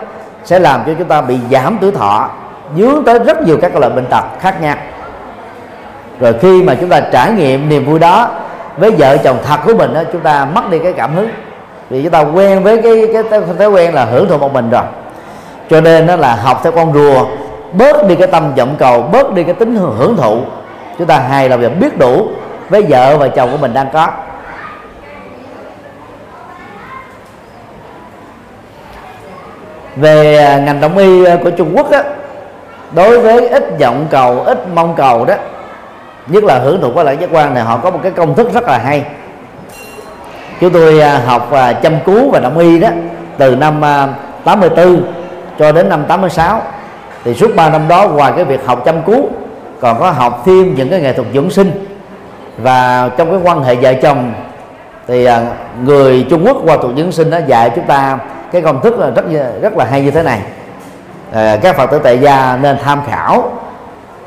[0.43, 2.29] sẽ làm cho chúng ta bị giảm tuổi thọ
[2.77, 4.75] dướng tới rất nhiều các loại bệnh tật khác nhau.
[6.19, 8.29] Rồi khi mà chúng ta trải nghiệm niềm vui đó
[8.77, 11.29] với vợ chồng thật của mình đó chúng ta mất đi cái cảm hứng.
[11.89, 14.83] Vì chúng ta quen với cái cái thói quen là hưởng thụ một mình rồi.
[15.69, 17.25] Cho nên nó là học theo con rùa
[17.73, 20.37] bớt đi cái tâm vọng cầu bớt đi cái tính hưởng thụ
[20.97, 22.27] chúng ta hài lòng và biết đủ
[22.69, 24.07] với vợ và chồng của mình đang có.
[29.95, 31.99] Về à, ngành đông y à, của Trung Quốc đó
[32.91, 35.33] đối với ít vọng cầu, ít mong cầu đó,
[36.27, 38.53] nhất là hưởng thụ quá lại giác quan này, họ có một cái công thức
[38.53, 39.05] rất là hay.
[40.61, 41.49] Chúng tôi à, học
[41.83, 42.89] chăm cứu và đông y đó
[43.37, 43.81] từ năm
[44.43, 45.03] 84
[45.59, 46.61] cho đến năm 86
[47.23, 49.29] thì suốt 3 năm đó, ngoài cái việc học chăm cứu
[49.83, 51.85] còn có học thêm những cái nghệ thuật dưỡng sinh.
[52.57, 54.33] Và trong cái quan hệ vợ chồng
[55.07, 55.45] thì à,
[55.83, 58.17] người Trung Quốc qua thuật dưỡng sinh đó dạy chúng ta
[58.51, 59.25] cái công thức là rất
[59.61, 60.41] rất là hay như thế này.
[61.31, 63.51] À, các phật tử tại gia nên tham khảo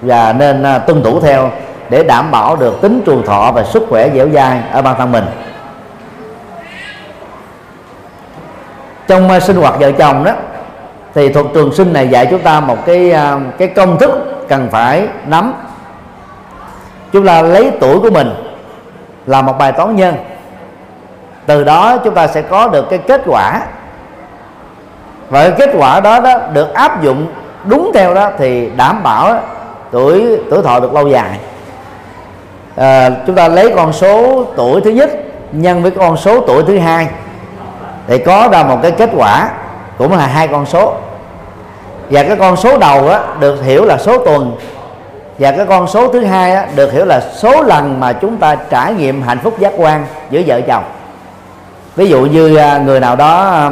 [0.01, 1.51] và nên à, tuân thủ theo
[1.91, 5.13] để đảm bảo được tính trường thọ và sức khỏe dẻo dai ở bản thân
[5.13, 5.25] mình.
[9.09, 10.33] Trong à, sinh hoạt vợ chồng đó
[11.17, 14.11] thì thuật trường sinh này dạy chúng ta một cái à, cái công thức
[14.49, 15.55] cần phải nắm.
[17.13, 18.31] Chúng ta lấy tuổi của mình
[19.27, 20.15] là một bài toán nhân.
[21.47, 23.61] Từ đó chúng ta sẽ có được cái kết quả.
[25.29, 27.27] Và cái kết quả đó đó được áp dụng
[27.65, 29.41] đúng theo đó thì đảm bảo
[29.91, 31.39] tuổi tuổi thọ được lâu dài.
[32.77, 35.11] À, chúng ta lấy con số tuổi thứ nhất
[35.53, 37.09] nhân với con số tuổi thứ hai
[38.07, 39.51] thì có ra một cái kết quả
[39.99, 40.95] cũng là hai con số
[42.11, 44.57] và cái con số đầu á, được hiểu là số tuần.
[45.39, 48.55] Và cái con số thứ hai á, được hiểu là số lần mà chúng ta
[48.55, 50.85] trải nghiệm hạnh phúc giác quan giữa vợ chồng.
[51.97, 53.71] Ví dụ như à, người nào đó à,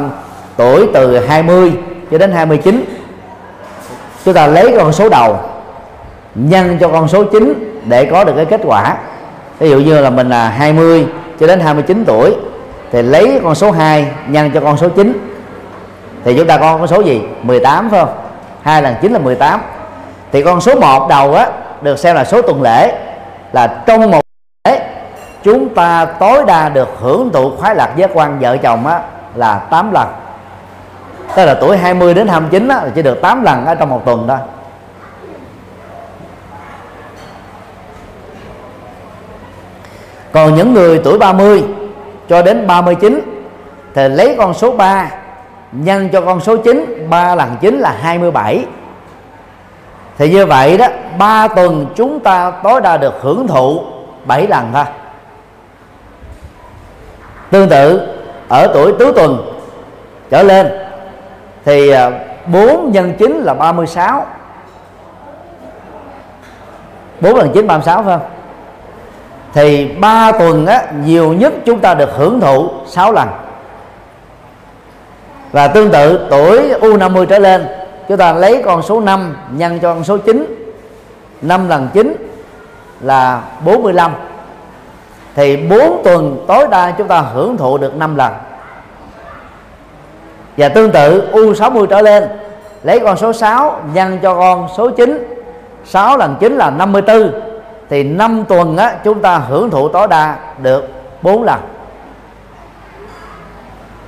[0.57, 1.73] tuổi từ 20
[2.11, 2.85] cho đến 29
[4.25, 5.37] chúng ta lấy con số đầu
[6.35, 8.97] nhân cho con số 9 để có được cái kết quả.
[9.59, 11.07] Ví dụ như là mình là 20
[11.39, 12.35] cho đến 29 tuổi
[12.91, 15.35] thì lấy con số 2 nhân cho con số 9
[16.23, 17.21] thì chúng ta có con số gì?
[17.43, 18.24] 18 phải không?
[18.65, 19.61] 2 lần 9 là 18
[20.31, 21.49] thì con số 1 đầu á
[21.81, 22.97] được xem là số tuần lễ
[23.51, 24.21] là trong một
[24.67, 24.81] lễ
[25.43, 29.01] chúng ta tối đa được hưởng thụ khoái lạc giác quan vợ chồng á
[29.35, 30.07] là 8 lần.
[31.35, 34.01] Tức là tuổi 20 đến 29 á, là chỉ được 8 lần ở trong một
[34.05, 34.37] tuần thôi.
[40.31, 41.63] Còn những người tuổi 30
[42.29, 43.21] cho đến 39
[43.93, 45.09] thì lấy con số 3
[45.83, 48.65] nhân cho con số 9 3 lần 9 là 27
[50.17, 53.81] thì như vậy đó 3 tuần chúng ta tối đa được hưởng thụ
[54.25, 54.85] 7 lần thôi.
[57.49, 58.07] Tương tự
[58.47, 59.51] ở tuổi tứ tuần
[60.29, 60.71] trở lên
[61.65, 62.11] thì à,
[62.45, 64.25] 4 nhân 9 là 36
[67.19, 68.27] 4 lần 9 36 phải không?
[69.53, 73.27] Thì 3 tuần á, nhiều nhất chúng ta được hưởng thụ 6 lần
[75.55, 77.67] và tương tự tuổi U50 trở lên
[78.07, 80.55] chúng ta lấy con số 5 nhân cho con số 9
[81.41, 82.15] 5 lần 9
[83.01, 84.11] là 45
[85.35, 88.33] thì 4 tuần tối đa chúng ta hưởng thụ được 5 lần.
[90.57, 92.23] Và tương tự U60 trở lên
[92.83, 95.37] lấy con số 6 nhân cho con số 9
[95.85, 97.31] 6 lần 9 là 54
[97.89, 100.87] thì 5 tuần á, chúng ta hưởng thụ tối đa được
[101.21, 101.59] 4 lần.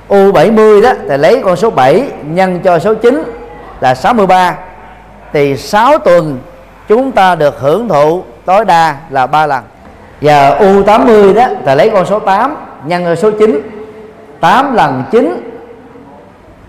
[0.08, 3.22] U70 đó, thì lấy con số 7 nhân cho số 9
[3.80, 4.54] là 63
[5.32, 6.38] thì 6 tuần
[6.88, 9.64] chúng ta được hưởng thụ tối đa là 3 lần.
[10.20, 13.60] Và U80 đó, thì lấy con số 8 nhân cho số 9
[14.40, 15.50] 8 lần 9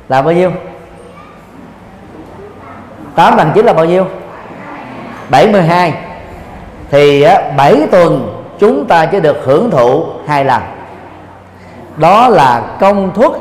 [0.09, 0.51] là bao nhiêu?
[3.15, 4.05] 8 lần 9 là bao nhiêu?
[5.29, 5.93] 72
[6.91, 7.25] thì
[7.57, 10.61] 7 tuần chúng ta chỉ được hưởng thụ hai lần
[11.99, 13.31] đó là công thức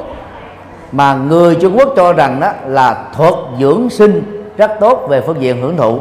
[0.92, 5.40] mà người Trung Quốc cho rằng đó là thuật dưỡng sinh rất tốt về phương
[5.42, 5.98] diện hưởng thụ.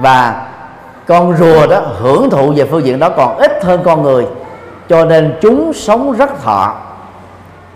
[0.00, 0.46] Và
[1.06, 4.26] con rùa đó hưởng thụ về phương diện đó còn ít hơn con người,
[4.88, 6.74] cho nên chúng sống rất thọ.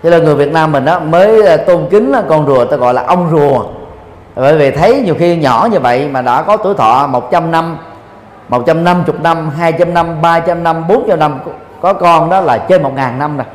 [0.03, 2.77] Thế là người Việt Nam mình đó mới ờ, tôn kính là con rùa ta
[2.77, 3.65] gọi là ông rùa.
[4.35, 7.79] Bởi vì thấy nhiều khi nhỏ như vậy mà đã có tuổi thọ 100 năm
[8.49, 11.39] 150 năm 200 năm 300 năm 400 năm
[11.83, 13.47] có con đó là trên một ngàn năm rồi.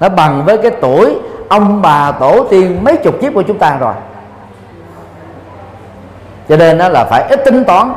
[0.00, 3.76] Nó bằng với cái tuổi ông bà tổ tiên mấy chục kiếp của chúng ta
[3.80, 3.94] rồi.
[6.48, 7.92] Cho nên nó là phải ít tính toán,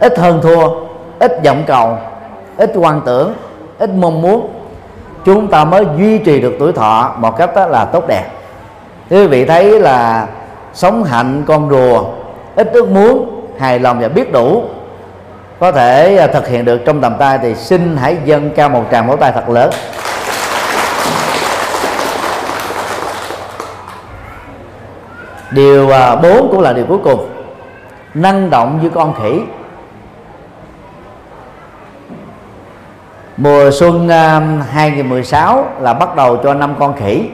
[0.00, 0.68] ít hơn thua,
[1.18, 1.98] ít vọng cầu,
[2.56, 3.34] ít quan tưởng,
[3.78, 4.50] ít mong muốn.
[5.24, 8.24] Chúng ta mới duy trì được tuổi thọ một cách đó là tốt đẹp.
[9.10, 10.26] Quý vị thấy là
[10.74, 12.04] sống hạnh con rùa,
[12.56, 14.64] ít ước muốn, hài lòng và biết đủ
[15.60, 18.84] có thể à, thực hiện được trong tầm tay thì xin hãy dâng cao một
[18.90, 19.70] tràng vỗ tay thật lớn.
[25.50, 27.28] Điều à, bốn cũng là điều cuối cùng.
[28.14, 29.40] Năng động như con khỉ.
[33.36, 34.40] Mùa xuân à,
[34.70, 37.28] 2016 là bắt đầu cho năm con khỉ.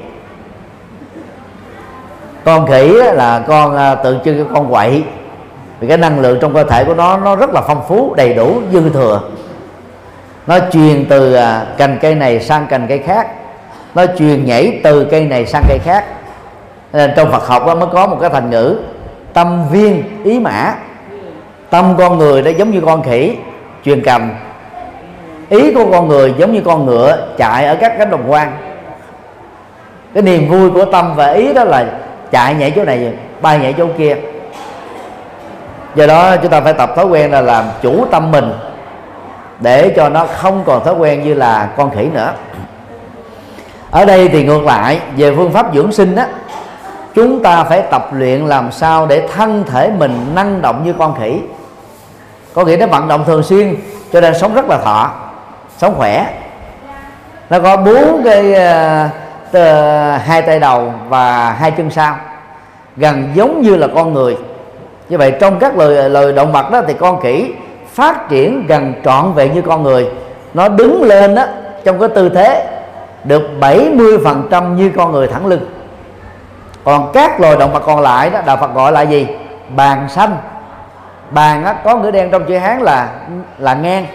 [2.45, 5.05] Con khỉ là con tượng trưng cho con quậy
[5.81, 8.35] vì cái năng lượng trong cơ thể của nó nó rất là phong phú, đầy
[8.35, 9.21] đủ, dư thừa.
[10.47, 13.29] Nó truyền từ à, cành cây này sang cành cây khác.
[13.95, 16.05] Nó truyền nhảy từ cây này sang cây khác.
[16.93, 18.79] Nên trong Phật học mới có một cái thành ngữ,
[19.33, 20.75] tâm viên ý mã.
[21.71, 23.37] Tâm con người đó giống như con khỉ,
[23.85, 24.31] truyền cầm.
[25.49, 28.53] Ý của con người giống như con ngựa chạy ở các cánh đồng quan
[30.15, 31.87] cái niềm vui của tâm và ý đó là
[32.31, 34.17] chạy nhảy chỗ này, bay nhảy chỗ kia
[35.95, 38.53] do đó chúng ta phải tập thói quen là làm chủ tâm mình
[39.61, 42.33] để cho nó không còn thói quen như là con khỉ nữa.
[43.91, 46.25] Ở đây thì ngược lại về phương pháp dưỡng sinh đó
[47.15, 51.15] chúng ta phải tập luyện làm sao để thân thể mình năng động như con
[51.21, 51.41] khỉ.
[52.55, 53.77] Có nghĩa nó vận động thường xuyên
[54.13, 55.11] cho nên sống rất là thọ
[55.79, 56.27] sống khỏe.
[57.51, 62.17] Nó có bốn cái uh, hai tay đầu và hai chân sau
[62.97, 64.37] gần giống như là con người
[65.11, 67.53] như vậy trong các loài loài động vật đó thì con khỉ
[67.93, 70.11] phát triển gần trọn vẹn như con người.
[70.55, 71.45] Nó đứng lên đó
[71.85, 72.67] trong cái tư thế
[73.25, 75.67] được 70% như con người thẳng lưng.
[76.85, 79.27] Còn các loài động vật còn lại đó đạo Phật gọi là gì?
[79.77, 80.37] Bàn xanh
[81.31, 83.09] bàn á, có ngữ đen trong chữ hán là
[83.59, 84.07] là ngang.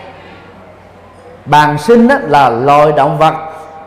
[1.46, 3.34] Bàn sinh á, là loài động vật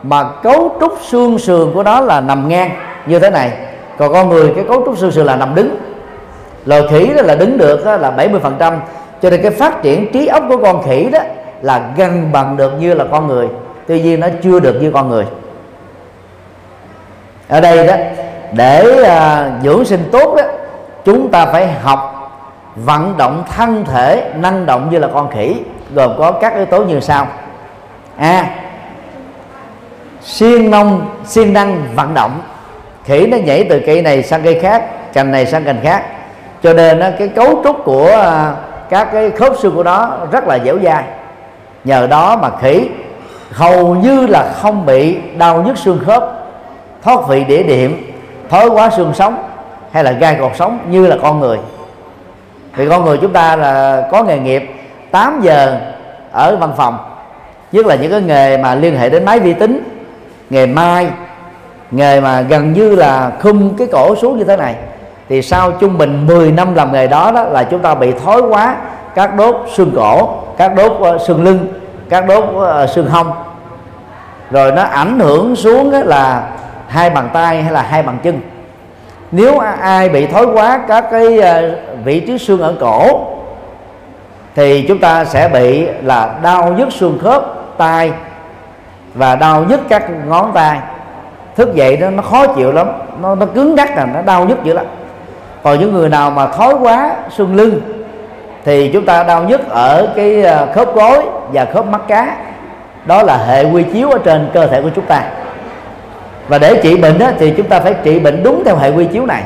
[0.03, 2.71] mà cấu trúc xương sườn của nó là nằm ngang
[3.05, 3.51] như thế này.
[3.97, 5.88] Còn con người cái cấu trúc xương sườn là nằm đứng
[6.69, 8.79] loài khỉ đó là đứng được đó là 70 phần trăm.
[9.21, 11.19] Cho nên cái phát triển trí óc của con khỉ đó
[11.61, 13.47] là gần bằng được như là con người.
[13.87, 15.25] Tuy nhiên nó chưa được như con người.
[17.47, 17.93] Ở đây đó
[18.51, 20.43] để uh, dưỡng sinh tốt đó
[21.05, 22.15] chúng ta phải học
[22.75, 25.55] vận động thân thể năng động như là con khỉ.
[25.93, 27.27] Gồm có các yếu tố như sau.
[28.17, 28.49] A à,
[30.21, 32.41] siêng nông siêng năng vận động.
[33.03, 36.03] Khỉ nó nhảy từ cây này sang cây khác cành này sang cành khác
[36.63, 38.53] cho nên cái cấu trúc của à,
[38.89, 41.03] các cái khớp xương của nó rất là dẻo dai.
[41.83, 42.89] Nhờ đó mà khỉ
[43.51, 46.23] hầu như là không bị đau nhức xương khớp,
[47.03, 48.11] thoát vị đĩa điểm
[48.49, 49.43] thói quá xương sống
[49.91, 51.57] hay là gai cột sống như là con người.
[52.75, 54.69] Vì con người chúng ta là có nghề nghiệp
[55.11, 55.77] 8 giờ
[56.31, 56.97] ở văn phòng,
[57.71, 59.83] nhất là những cái nghề mà liên hệ đến máy vi tính,
[60.49, 61.07] nghề mai
[61.91, 64.75] nghề mà gần như là khung cái cổ xuống như thế này
[65.29, 68.41] thì sau trung bình 10 năm làm nghề đó đó là chúng ta bị thói
[68.41, 68.75] quá
[69.15, 71.67] các đốt xương cổ các đốt uh, xương lưng
[72.09, 73.31] các đốt uh, xương hông.
[74.51, 76.49] Rồi nó ảnh hưởng xuống là
[76.87, 78.41] hai bàn tay hay là hai bàn chân.
[79.31, 83.21] Nếu ai bị thói quá các cái ờ, vị trí xương ở cổ
[84.55, 87.43] thì chúng ta sẽ bị là đau nhức xương khớp
[87.77, 88.11] tay
[89.13, 90.79] và đau nhức các ngón tay.
[91.55, 92.87] Thức dậy đó nó khó chịu lắm
[93.21, 94.85] nó nó cứng ngắc là nó đau nhức dữ lắm
[95.63, 97.81] còn những người nào mà thói quá xương lưng
[98.65, 102.35] thì chúng ta đau nhất ở cái ờ, khớp gối và khớp mắt cá.
[103.05, 105.23] Đó là hệ quy chiếu ở trên cơ thể của chúng ta.
[106.47, 109.05] Và để trị bệnh đó, thì chúng ta phải trị bệnh đúng theo hệ quy
[109.05, 109.43] chiếu này.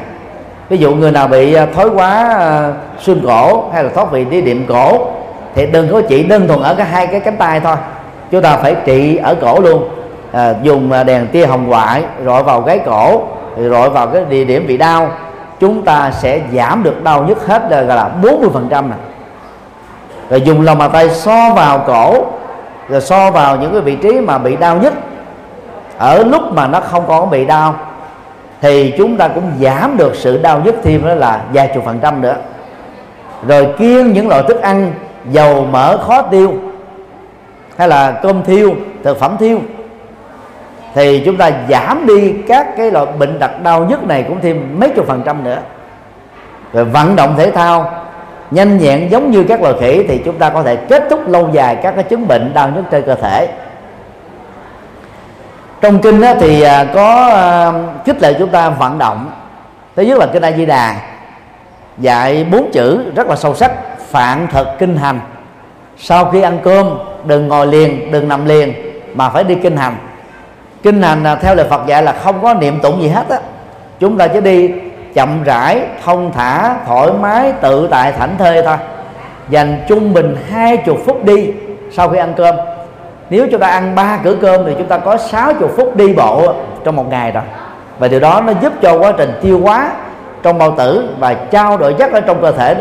[0.69, 4.25] Ví dụ người nào bị ờ, thói quá ờ, xương cổ hay là thoát vị
[4.25, 5.07] đi điểm cổ
[5.55, 7.75] thì đừng có trị đơn thuần ở cái hai cái cánh tay thôi.
[8.31, 9.89] Chúng ta phải trị ở cổ luôn.
[10.31, 13.21] À, dùng đèn tia hồng ngoại rọi vào gáy cổ
[13.57, 15.11] rồi rọi vào cái địa điểm bị đau
[15.63, 18.99] chúng ta sẽ giảm được đau nhức hết là gọi là 40 phần trăm này
[20.29, 22.25] rồi dùng lòng bàn tay so vào cổ,
[22.89, 24.93] rồi so vào những cái vị trí mà bị đau nhất.
[25.97, 27.75] Ở lúc mà nó không còn bị đau,
[28.61, 31.99] thì chúng ta cũng giảm được sự đau nhức thêm đó là vài chục phần
[31.99, 32.35] trăm nữa.
[33.47, 34.93] Rồi kiêng những loại thức ăn,
[35.31, 36.53] dầu mỡ, khó tiêu,
[37.77, 39.59] hay là cơm thiêu, thực phẩm thiêu
[40.93, 44.79] thì chúng ta giảm đi các cái loại bệnh đặc đau nhất này cũng thêm
[44.79, 45.57] mấy chục phần trăm nữa.
[46.73, 47.91] Rồi vận động thể thao
[48.51, 51.49] nhanh nhẹn giống như các loài khỉ thì chúng ta có thể kết thúc lâu
[51.51, 53.47] dài các cái chứng bệnh đau nhức trên cơ thể.
[55.81, 57.71] Trong kinh đó thì à, có à,
[58.05, 59.31] khích lệ chúng ta vận động.
[59.95, 60.95] Thứ nhất là kinh A Di Đà,
[61.97, 63.71] dạy bốn chữ rất là sâu sắc,
[64.09, 65.19] phạn thật kinh hành.
[65.97, 66.89] Sau khi ăn cơm,
[67.23, 68.73] đừng ngồi liền, đừng nằm liền,
[69.13, 69.95] mà phải đi kinh hành
[70.83, 73.37] kinh hành là theo lời Phật dạy là không có niệm tụng gì hết á.
[73.99, 74.71] Chúng ta chỉ đi
[75.13, 78.77] chậm rãi thông thả thoải mái tự tại thảnh thơi thôi.
[79.49, 81.51] Dành trung bình hai chục phút đi
[81.91, 82.55] sau khi ăn cơm.
[83.29, 86.53] Nếu chúng ta ăn ba bữa cơm thì chúng ta có 60 phút đi bộ
[86.83, 87.43] trong một ngày rồi.
[87.99, 89.91] Và điều đó nó giúp cho quá trình tiêu hóa
[90.43, 92.75] trong bao tử và trao đổi chất ở trong cơ thể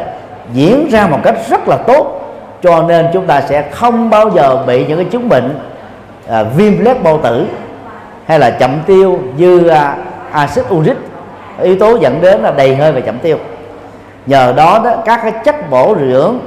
[0.53, 2.19] diễn ra một cách rất là tốt.
[2.63, 5.59] Cho nên chúng ta sẽ không bao giờ bị những cái chứng bệnh
[6.29, 7.47] à, viêm loét bao tử
[8.27, 9.97] hay là chậm tiêu dư à,
[10.33, 10.97] axit uric.
[11.63, 13.39] Yếu tố dẫn đến là đầy hơi và chậm tiêu.
[14.27, 16.39] Nhờ đó đó, các cái chất bổ dưỡng,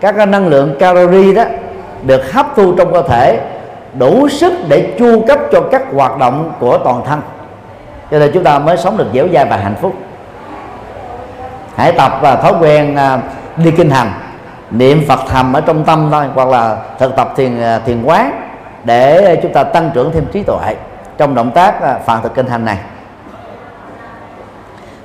[0.00, 1.44] các cái năng lượng calorie đó
[2.02, 3.40] được hấp thu trong cơ thể
[3.98, 7.20] đủ sức để chu cấp cho các hoạt động của toàn thân.
[8.10, 9.94] Cho nên chúng ta mới sống được dẻo dai và hạnh phúc.
[11.76, 13.18] Hãy tập và thói quen à,
[13.56, 14.12] đi kinh hành,
[14.70, 18.42] niệm phật thầm ở trong tâm thôi, hoặc là thực tập thiền à, thiền quán
[18.84, 20.74] để chúng ta tăng trưởng thêm trí tuệ
[21.20, 22.78] trong động tác à, phản thực kinh hành này.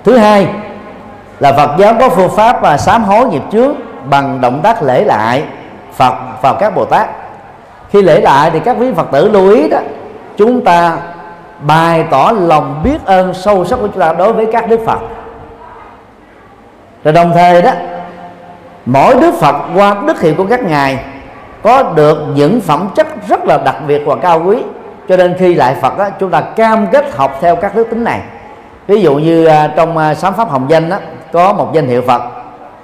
[0.03, 0.47] Thứ hai
[1.39, 3.75] là Phật giáo có phương pháp và sám hối nghiệp trước
[4.09, 5.43] bằng động tác lễ lại
[5.93, 7.09] Phật vào các Bồ Tát.
[7.89, 9.77] Khi lễ lại thì các quý Phật tử lưu ý đó
[10.37, 10.97] chúng ta
[11.61, 14.99] bày tỏ lòng biết ơn sâu sắc của chúng ta đối với các Đức Phật.
[17.03, 17.71] Rồi đồng thời đó
[18.85, 20.99] mỗi Đức Phật qua đức hiệu của các ngài
[21.63, 24.57] có được những phẩm chất rất là đặc biệt và cao quý
[25.09, 28.03] cho nên khi lại Phật đó, chúng ta cam kết học theo các đức tính
[28.03, 28.19] này.
[28.87, 30.97] Ví dụ như à, trong à, sám pháp hồng danh đó,
[31.31, 32.21] có một danh hiệu Phật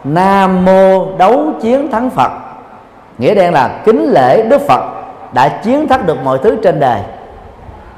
[0.03, 2.31] Nam mô đấu chiến thắng Phật.
[3.17, 4.81] Nghĩa đen là kính lễ Đức Phật
[5.33, 6.99] đã chiến thắng được mọi thứ trên đời.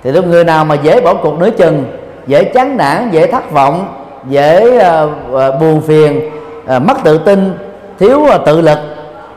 [0.03, 1.85] Thì lúc người nào mà dễ bỏ cuộc nửa chừng
[2.27, 3.87] dễ chán nản dễ thất vọng
[4.29, 6.29] dễ uh, buồn phiền
[6.75, 7.57] uh, mất tự tin
[7.99, 8.79] thiếu uh, tự lực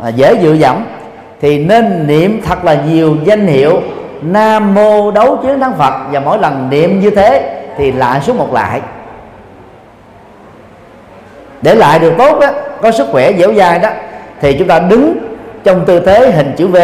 [0.08, 0.84] uh, dễ dựa dẫm
[1.40, 3.80] thì nên niệm thật là nhiều danh hiệu
[4.26, 5.94] nam mô đấu chiến thắng phật.
[6.10, 8.80] Và mỗi lần niệm như thế thì lại xuống một lại.
[11.62, 12.48] Để lại được tốt đó
[12.82, 13.88] có sức khỏe dẻo dai đó,
[14.40, 15.18] thì chúng ta đứng
[15.64, 16.76] trong tư thế hình chữ V.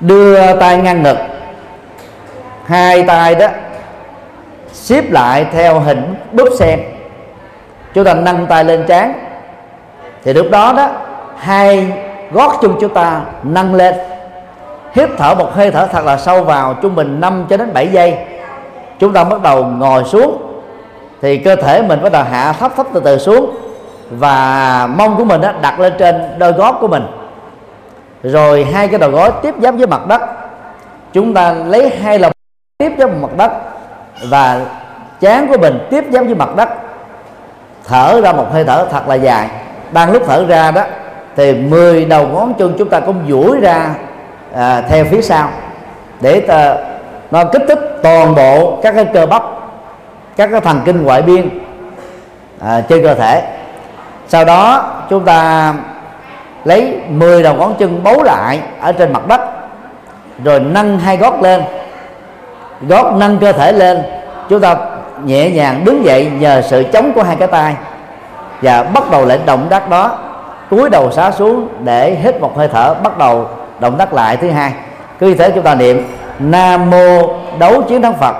[0.00, 1.16] Đưa tay ngang ngực.
[2.66, 3.46] Hai tay đó,
[4.72, 6.80] xếp lại theo hình búp sen.
[7.94, 9.12] Chúng ta nâng tay lên trán.
[10.24, 10.90] Thì lúc đó đó,
[11.38, 11.92] hai
[12.34, 13.94] gót chân chúng ta nâng lên.
[14.92, 17.88] Hít thở một hơi thở thật là sâu vào trung bình 5 cho đến 7
[17.88, 18.18] giây.
[18.98, 20.60] Chúng ta bắt đầu ngồi xuống.
[21.22, 23.56] Thì cơ thể mình bắt đầu hạ thấp thấp từ từ xuống.
[24.10, 27.06] Và mông của mình đó đặt lên trên đôi gót của mình.
[28.22, 30.20] Rồi hai cái đầu gối tiếp giáp với mặt đất.
[31.12, 32.32] Chúng ta lấy hai lòng
[32.78, 33.52] tiếp giáp với mặt đất.
[34.28, 34.60] Và
[35.20, 36.68] chán của mình tiếp giáp với mặt đất.
[37.84, 39.48] Thở ra một hơi thở thật là dài.
[39.92, 40.82] Đang lúc thở ra đó
[41.36, 43.94] thì 10 đầu ngón chân chúng ta cũng duỗi ra
[44.54, 45.48] à, theo phía sau.
[46.20, 46.76] Để ta,
[47.30, 49.42] nó kích thích toàn bộ các cái cơ bắp
[50.36, 51.48] các cái thần kinh ngoại biên
[52.60, 53.42] à, trên cơ thể.
[54.28, 55.74] Sau đó chúng ta
[56.64, 59.40] lấy 10 đầu ngón chân bấu lại ở trên mặt đất
[60.44, 61.62] rồi nâng hai gót lên.
[62.88, 64.02] Gót nâng cơ thể lên
[64.48, 64.76] chúng ta
[65.24, 67.74] nhẹ nhàng đứng dậy nhờ sự chống của hai cái tay
[68.62, 70.18] và bắt đầu lệnh động tác đó
[70.74, 73.46] cúi đầu xá xuống để hít một hơi thở, bắt đầu
[73.80, 74.72] động tác lại thứ hai.
[75.18, 76.06] Cứ như thế chúng ta niệm,
[76.38, 78.34] nam mô đấu chiến thắng phật.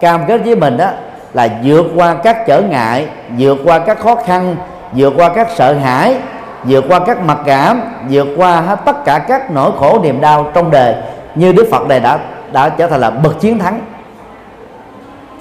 [0.00, 0.86] Cam kết với mình đó
[1.34, 3.06] là vượt qua các trở ngại,
[3.38, 4.56] vượt qua các khó khăn,
[4.92, 6.16] vượt qua các sợ hãi,
[6.64, 10.50] vượt qua các mặc cảm, vượt qua hết tất cả các nỗi khổ niềm đau
[10.54, 10.94] trong đời
[11.34, 12.18] như đức phật này đã
[12.52, 13.80] đã trở thành là bậc chiến thắng.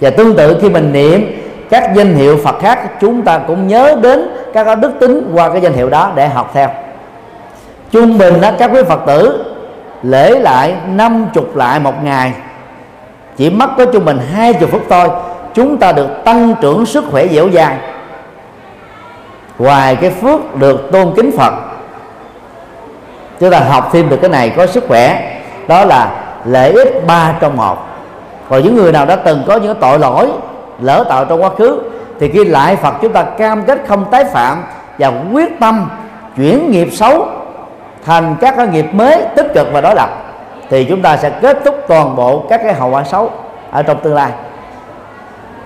[0.01, 1.38] Và tương tự khi mình niệm
[1.69, 5.61] các danh hiệu Phật khác chúng ta cũng nhớ đến các đức tính qua cái
[5.61, 6.69] danh hiệu đó để học theo.
[7.91, 9.45] Trung bình đó, các quý Phật tử
[10.03, 12.33] lễ lại năm chục lại một ngày.
[13.37, 15.07] Chỉ mất có trung bình hai chục phút thôi,
[15.53, 17.75] chúng ta được tăng trưởng sức khỏe dẻo dai.
[19.57, 21.53] Ngoài cái phước được tôn kính phật,
[23.39, 25.35] chúng ta học thêm được cái này có sức khỏe,
[25.67, 26.11] đó là
[26.45, 27.77] lợi ích ba trong một.
[28.49, 30.27] Còn những người nào đã từng có những tội lỗi
[30.81, 31.81] lỡ tạo trong quá khứ,
[32.19, 34.63] thì khi lại phật chúng ta cam kết không tái phạm
[34.97, 35.89] và quyết tâm
[36.35, 37.27] chuyển nghiệp xấu
[38.05, 40.09] thành các cái nghiệp mới tích cực và đối lập,
[40.69, 43.31] thì chúng ta sẽ kết thúc toàn bộ các cái hậu quả xấu
[43.71, 44.31] ở trong tương lai.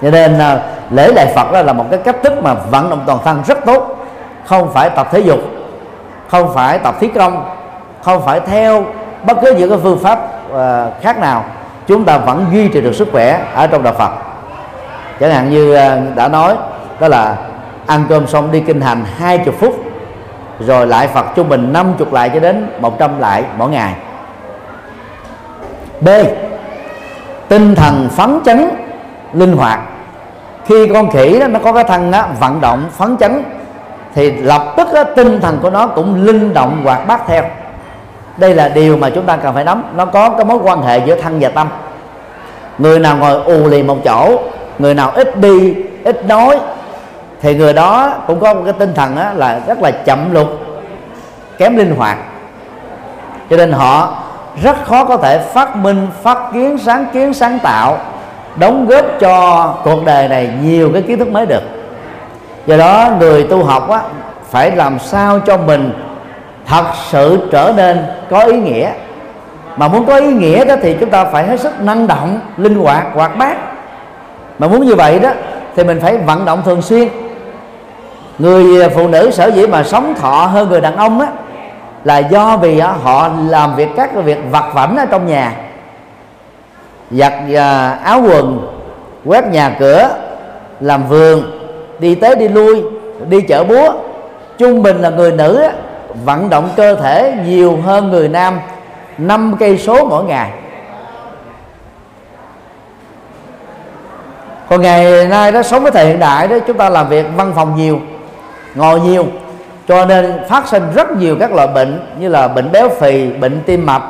[0.01, 0.59] Cho nên à,
[0.91, 3.65] lễ đại phật đó là một cái cách thức mà vận động toàn thân rất
[3.65, 3.97] tốt.
[4.45, 5.39] Không phải tập thể dục,
[6.27, 7.49] không phải tập khí công,
[8.01, 8.85] không phải theo
[9.23, 10.19] bất cứ những cái phương pháp
[10.55, 11.43] à, khác nào.
[11.87, 14.11] Chúng ta vẫn duy trì được sức khỏe ở trong đạo phật
[15.19, 16.55] chẳng hạn như ờ, đã nói
[16.99, 17.35] đó là
[17.85, 19.83] ăn cơm xong đi kinh hành hai chục phút
[20.59, 23.93] rồi lại Phật trung bình 50 lại cho đến 100 lại mỗi ngày.
[26.01, 26.09] B.
[27.47, 28.69] Tinh thần phấn chấn
[29.33, 29.79] linh hoạt.
[30.65, 33.43] Khi con khỉ đó, nó có cái thân đó, vận động phấn chấn
[34.15, 37.43] thì lập tức đó, tinh thần của nó cũng linh động hoạt bát theo.
[38.37, 39.83] Đây là điều mà chúng ta cần phải nắm.
[39.95, 41.67] Nó có cái mối quan hệ giữa thân và tâm.
[42.77, 44.39] Người nào ngồi ù lì một chỗ
[44.79, 46.59] người nào ít đi ít nói.
[47.41, 50.47] Thì người đó cũng có một cái tinh thần đó là rất là chậm lục
[51.57, 52.17] kém linh hoạt.
[53.49, 54.17] Cho nên họ
[54.63, 57.97] rất khó có thể phát minh phát kiến sáng kiến sáng tạo
[58.55, 61.63] đóng góp cho cuộc đời này nhiều cái kiến thức mới được.
[62.65, 64.01] Do đó người tu học á,
[64.49, 65.93] phải làm sao cho mình
[66.65, 68.91] thật sự trở nên có ý nghĩa.
[69.77, 72.75] Mà muốn có ý nghĩa đó thì chúng ta phải hết sức năng động linh
[72.75, 73.57] hoạt hoạt bát
[74.59, 75.29] mà muốn như vậy đó,
[75.75, 77.07] thì mình phải vận động thường xuyên.
[78.39, 81.27] Người à, phụ nữ sở dĩ mà sống thọ hơn người đàn ông á,
[82.03, 85.53] là do vì à, họ làm việc các việc vặt vảnh ở trong nhà.
[87.11, 88.67] Giặt à, áo quần,
[89.25, 90.09] quét nhà cửa,
[90.79, 91.43] làm vườn,
[91.99, 92.83] đi tới đi lui,
[93.29, 93.93] đi chợ búa.
[94.57, 95.67] Trung bình là người nữ
[96.25, 98.59] vận động cơ thể nhiều hơn người nam
[99.17, 100.51] năm cây số mỗi ngày.
[104.69, 107.51] Còn ngày nay đó, sống với thời hiện đại đó, chúng ta làm việc văn
[107.55, 107.99] phòng nhiều,
[108.75, 109.25] ngồi nhiều,
[109.87, 113.61] cho nên phát sinh rất nhiều các loại bệnh như là bệnh béo phì, bệnh
[113.65, 114.03] tim mạch.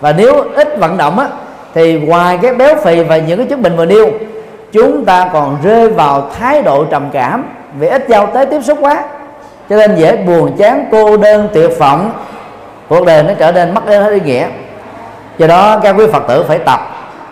[0.00, 1.28] Và nếu ít vận động á,
[1.74, 4.10] thì ngoài cái béo phì và những cái chứng bệnh vừa nêu,
[4.72, 7.44] chúng ta còn rơi vào thái độ trầm cảm
[7.78, 9.04] vì ít giao tế tiếp xúc quá.
[9.70, 12.12] Cho nên dễ buồn, chán, cô đơn, tuyệt vọng.
[12.88, 14.46] Cuộc đời nó trở nên mất hết ý nghĩa.
[15.38, 16.80] Do đó, các quý phật tử phải tập,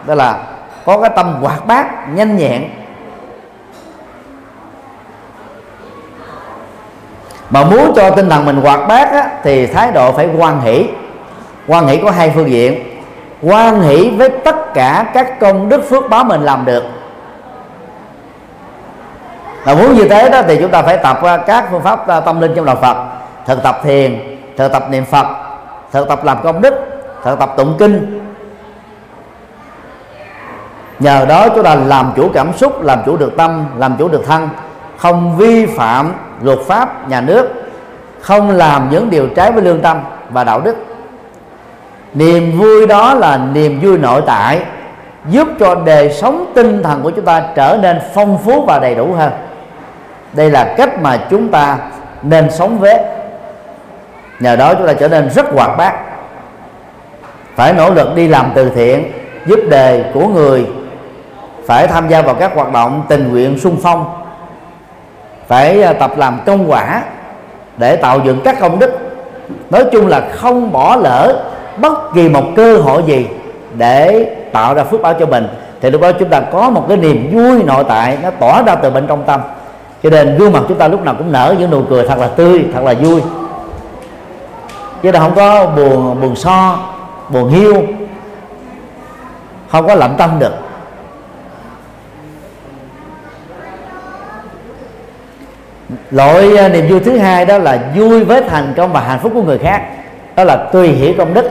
[0.06, 0.38] đó là
[0.86, 2.64] có cái tâm hoạt bát nhanh nhẹn.
[7.50, 10.88] Mà muốn cho tinh thần mình hoạt bát á, thì thái độ phải quan hỷ.
[11.66, 12.84] Quan hỷ có hai phương diện.
[13.42, 16.84] Quan hỷ với tất cả các công đức phước báo mình làm được.
[19.64, 22.20] Và muốn như thế đó thì chúng ta phải tập à, các phương pháp à,
[22.20, 22.96] tâm linh trong đạo Phật.
[23.46, 25.26] Thực tập thiền thực tập niệm Phật
[25.92, 26.74] thực tập làm công đức
[27.24, 28.25] thực tập tụng kinh
[30.98, 34.26] nhờ đó chúng ta làm chủ cảm xúc, làm chủ được tâm, làm chủ được
[34.26, 34.48] thân,
[34.96, 37.48] không vi phạm luật pháp nhà nước,
[38.20, 40.76] không làm những điều trái với lương tâm và đạo đức.
[42.14, 44.60] Niềm vui đó là niềm vui nội tại,
[45.28, 48.94] giúp cho đời sống tinh thần của chúng ta trở nên phong phú và đầy
[48.94, 49.32] đủ hơn.
[50.32, 51.78] Đây là cách mà chúng ta
[52.22, 52.98] nên sống với.
[54.40, 55.94] Nhờ đó chúng ta trở nên rất hoạt bát.
[57.54, 59.12] Phải nỗ lực đi làm từ thiện,
[59.46, 60.66] giúp đời của người
[61.66, 64.22] phải tham gia vào các hoạt động tình nguyện sung phong.
[65.46, 67.02] Phải à, tập làm công quả
[67.76, 68.92] để tạo dựng các công đức.
[69.70, 71.44] Nói chung là không bỏ lỡ
[71.76, 73.26] bất kỳ một cơ hội gì
[73.74, 75.48] để tạo ra phước báo cho mình.
[75.80, 78.74] Thì lúc đó chúng ta có một cái niềm vui nội tại nó tỏ ra
[78.74, 79.40] từ bên trong tâm.
[80.02, 82.28] Cho nên gương mặt chúng ta lúc nào cũng nở những nụ cười thật là
[82.28, 83.20] tươi, thật là vui.
[85.02, 86.78] Chứ là không có buồn buồn so,
[87.28, 87.82] buồn hiu.
[89.68, 90.52] Không có lạnh tâm được.
[96.10, 99.32] Loại à, niềm vui thứ hai đó là vui với thành công và hạnh phúc
[99.34, 99.82] của người khác.
[100.36, 101.50] Đó là tùy hiểu công đức.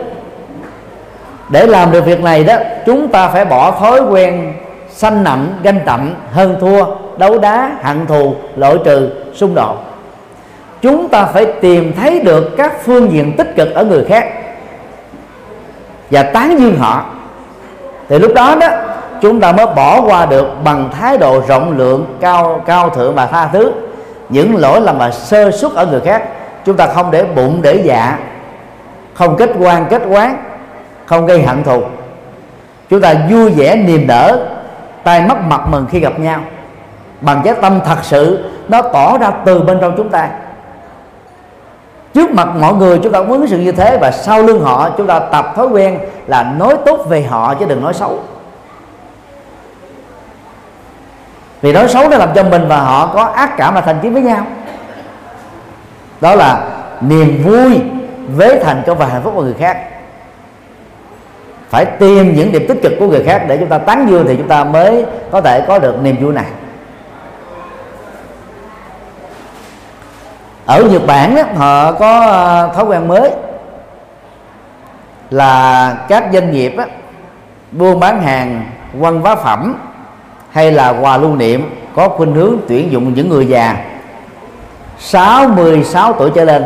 [1.49, 2.55] Để làm được việc này đó,
[2.86, 4.53] chúng ta phải bỏ thói quen
[4.89, 6.86] sanh nặng ganh tậm hơn thua,
[7.17, 9.77] đấu đá, hận thù loại trừ, xung đột.
[10.81, 14.25] Chúng ta phải tìm thấy được các phương diện tích cực ở người khác
[16.11, 17.05] và tán dương họ.
[18.09, 18.67] Thì lúc đó đó,
[19.21, 23.25] chúng ta mới bỏ qua được bằng thái độ rộng lượng, cao cao thượng và
[23.25, 23.71] tha thứ
[24.30, 26.23] những lỗi lầm và sơ suất ở người khác.
[26.65, 28.17] Chúng ta không để bụng để dạ
[29.13, 30.43] không kết quan, kết quán,
[31.05, 31.82] không gây hận thù.
[32.89, 34.47] Chúng ta vui vẻ niềm nở
[35.03, 36.39] tay mắt mặt mừng khi gặp nhau.
[37.21, 40.29] Bằng cái tâm thật sự, nó tỏ ra từ bên trong chúng ta.
[42.13, 45.08] Trước mặt mọi người, chúng ta ứng xử như thế và sau lưng họ, chúng
[45.08, 48.20] ta tập thói quen là nói tốt về họ chứ đừng nói xấu.
[51.61, 54.13] Vì nói xấu nó làm cho mình và họ có ác cảm và thành kiến
[54.13, 54.45] với nhau.
[56.21, 56.67] Đó là
[57.01, 57.82] niềm vui
[58.27, 59.77] với thành công và hạnh phúc của người khác.
[61.69, 64.36] Phải tìm những điểm tích cực của người khác để chúng ta tán dương thì
[64.36, 66.45] chúng ta mới có thể có được niềm vui này.
[70.65, 73.32] Ở Nhật Bản họ có ờ, thói quen mới
[75.29, 76.75] là các doanh nghiệp
[77.71, 79.75] buôn bán hàng văn hóa phẩm
[80.55, 83.77] hay là quà lưu niệm có khuynh hướng tuyển dụng những người già.
[84.99, 86.65] 66 tuổi trở lên.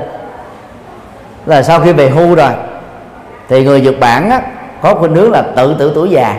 [1.46, 2.52] Là sau khi về hưu rồi
[3.48, 4.42] thì người Nhật Bản á,
[4.82, 6.36] có khuynh hướng là tự tử tuổi già.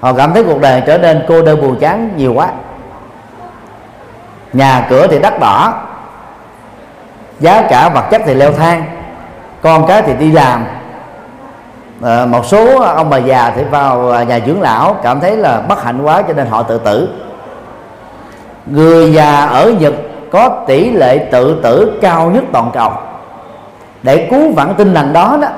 [0.00, 2.48] Họ cảm thấy cuộc đời trở nên cô đơn buồn chán nhiều quá.
[4.52, 5.74] Nhà cửa thì đắt đỏ
[7.40, 8.84] giá cả vật chất thì leo thang
[9.62, 10.64] con cái thì đi làm
[12.02, 15.60] à, một số ông bà già thì vào à, nhà dưỡng lão cảm thấy là
[15.60, 17.08] bất hạnh quá cho nên họ tự tử.
[18.66, 19.94] Người già ở nhật
[20.30, 22.92] có tỷ lệ tự tử cao nhất toàn cầu.
[24.02, 25.48] Để cứu vãn tinh thần đó đó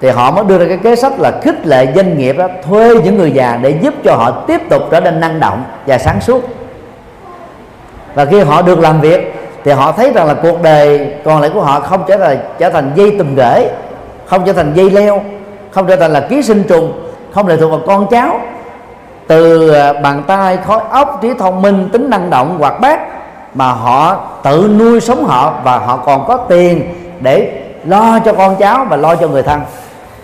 [0.00, 2.94] thì họ mới đưa ra cái kế sách là khích lệ doanh nghiệp đó, thuê
[3.04, 6.20] những người già để giúp cho họ tiếp tục trở nên năng động và sáng
[6.20, 6.42] suốt.
[8.14, 9.34] Và khi họ được làm việc
[9.64, 12.70] thì họ thấy rằng là cuộc đời còn lại của họ không trở thành trở
[12.70, 13.70] thành dây tùm rễ
[14.26, 15.22] không trở thành dây leo
[15.76, 16.92] không trở thành là ký sinh trùng
[17.32, 18.40] không lệ thuộc vào con cháu.
[19.26, 23.00] Từ à, bàn tay khối óc trí thông minh tính năng động hoạt bát
[23.54, 28.56] mà họ tự nuôi sống họ và họ còn có tiền để lo cho con
[28.56, 29.60] cháu và lo cho người thân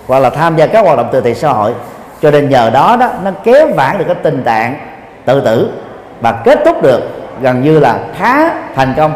[0.07, 1.75] hoặc là tham gia các hoạt động từ thiện xã hội.
[2.23, 4.77] Cho nên nhờ đó đó nó kéo vãn được cái tình trạng
[5.25, 5.71] tự tử
[6.21, 7.01] và kết thúc được
[7.41, 9.13] gần như là khá thành công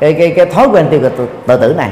[0.00, 1.90] cái cái cái thói quen tiêu cực tự, tự tử này.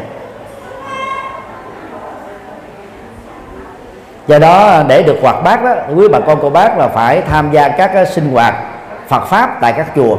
[4.27, 7.51] Do đó để được hoạt bát đó quý bà con cô bác là phải tham
[7.53, 8.55] gia các cái sinh hoạt
[9.09, 10.17] Phật pháp tại các chùa.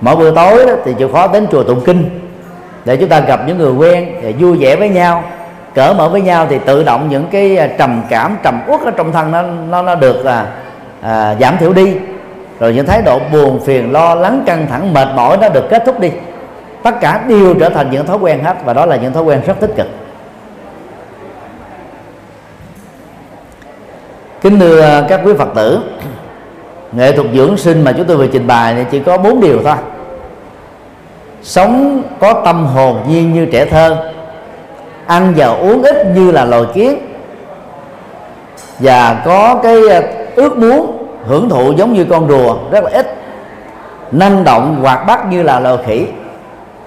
[0.00, 2.20] Mỗi buổi tối đó, thì chịu khó đến chùa tụng kinh
[2.84, 5.22] để chúng ta gặp những người quen để vui vẻ với nhau
[5.74, 8.90] cỡ mở với nhau thì tự động những cái ờ, trầm cảm trầm uất ở
[8.90, 10.46] trong thân nó nó, nó được là
[11.02, 11.96] à, giảm thiểu đi.
[12.60, 15.82] Rồi những thái độ buồn phiền lo lắng căng thẳng mệt mỏi nó được kết
[15.86, 16.10] thúc đi.
[16.82, 19.40] Tất cả đều trở thành những thói quen hết và đó là những thói quen
[19.46, 19.86] rất tích cực.
[24.40, 25.80] Kính thưa à, các quý phật tử,
[26.92, 29.62] nghệ thuật dưỡng sinh mà chúng tôi vừa trình bày thì chỉ có bốn điều
[29.64, 29.76] thôi.
[31.42, 34.12] Sống có tâm hồn nhiên như trẻ thơ,
[35.06, 36.98] ăn và uống ít như là loài kiến,
[38.78, 40.02] và có cái à,
[40.34, 43.16] ước muốn hưởng thụ giống như con rùa, rất là ít,
[44.12, 46.06] năng động hoạt bát như là loài khỉ.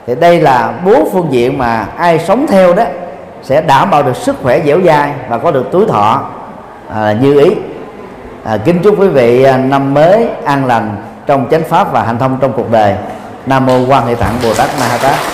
[0.08, 2.84] Thì đây là bốn phương diện mà ai sống theo đó
[3.44, 6.22] sẽ đảm bảo được sức khỏe dẻo dai và có được túi thọ
[6.94, 7.50] à, như ý.
[8.44, 10.96] À, kính chúc quý vị à, năm mới an lành
[11.26, 12.96] trong chánh pháp và hạnh thông trong cuộc đời.
[13.46, 15.33] Nam mô quan hệ tạng bồ tát ma ha tát.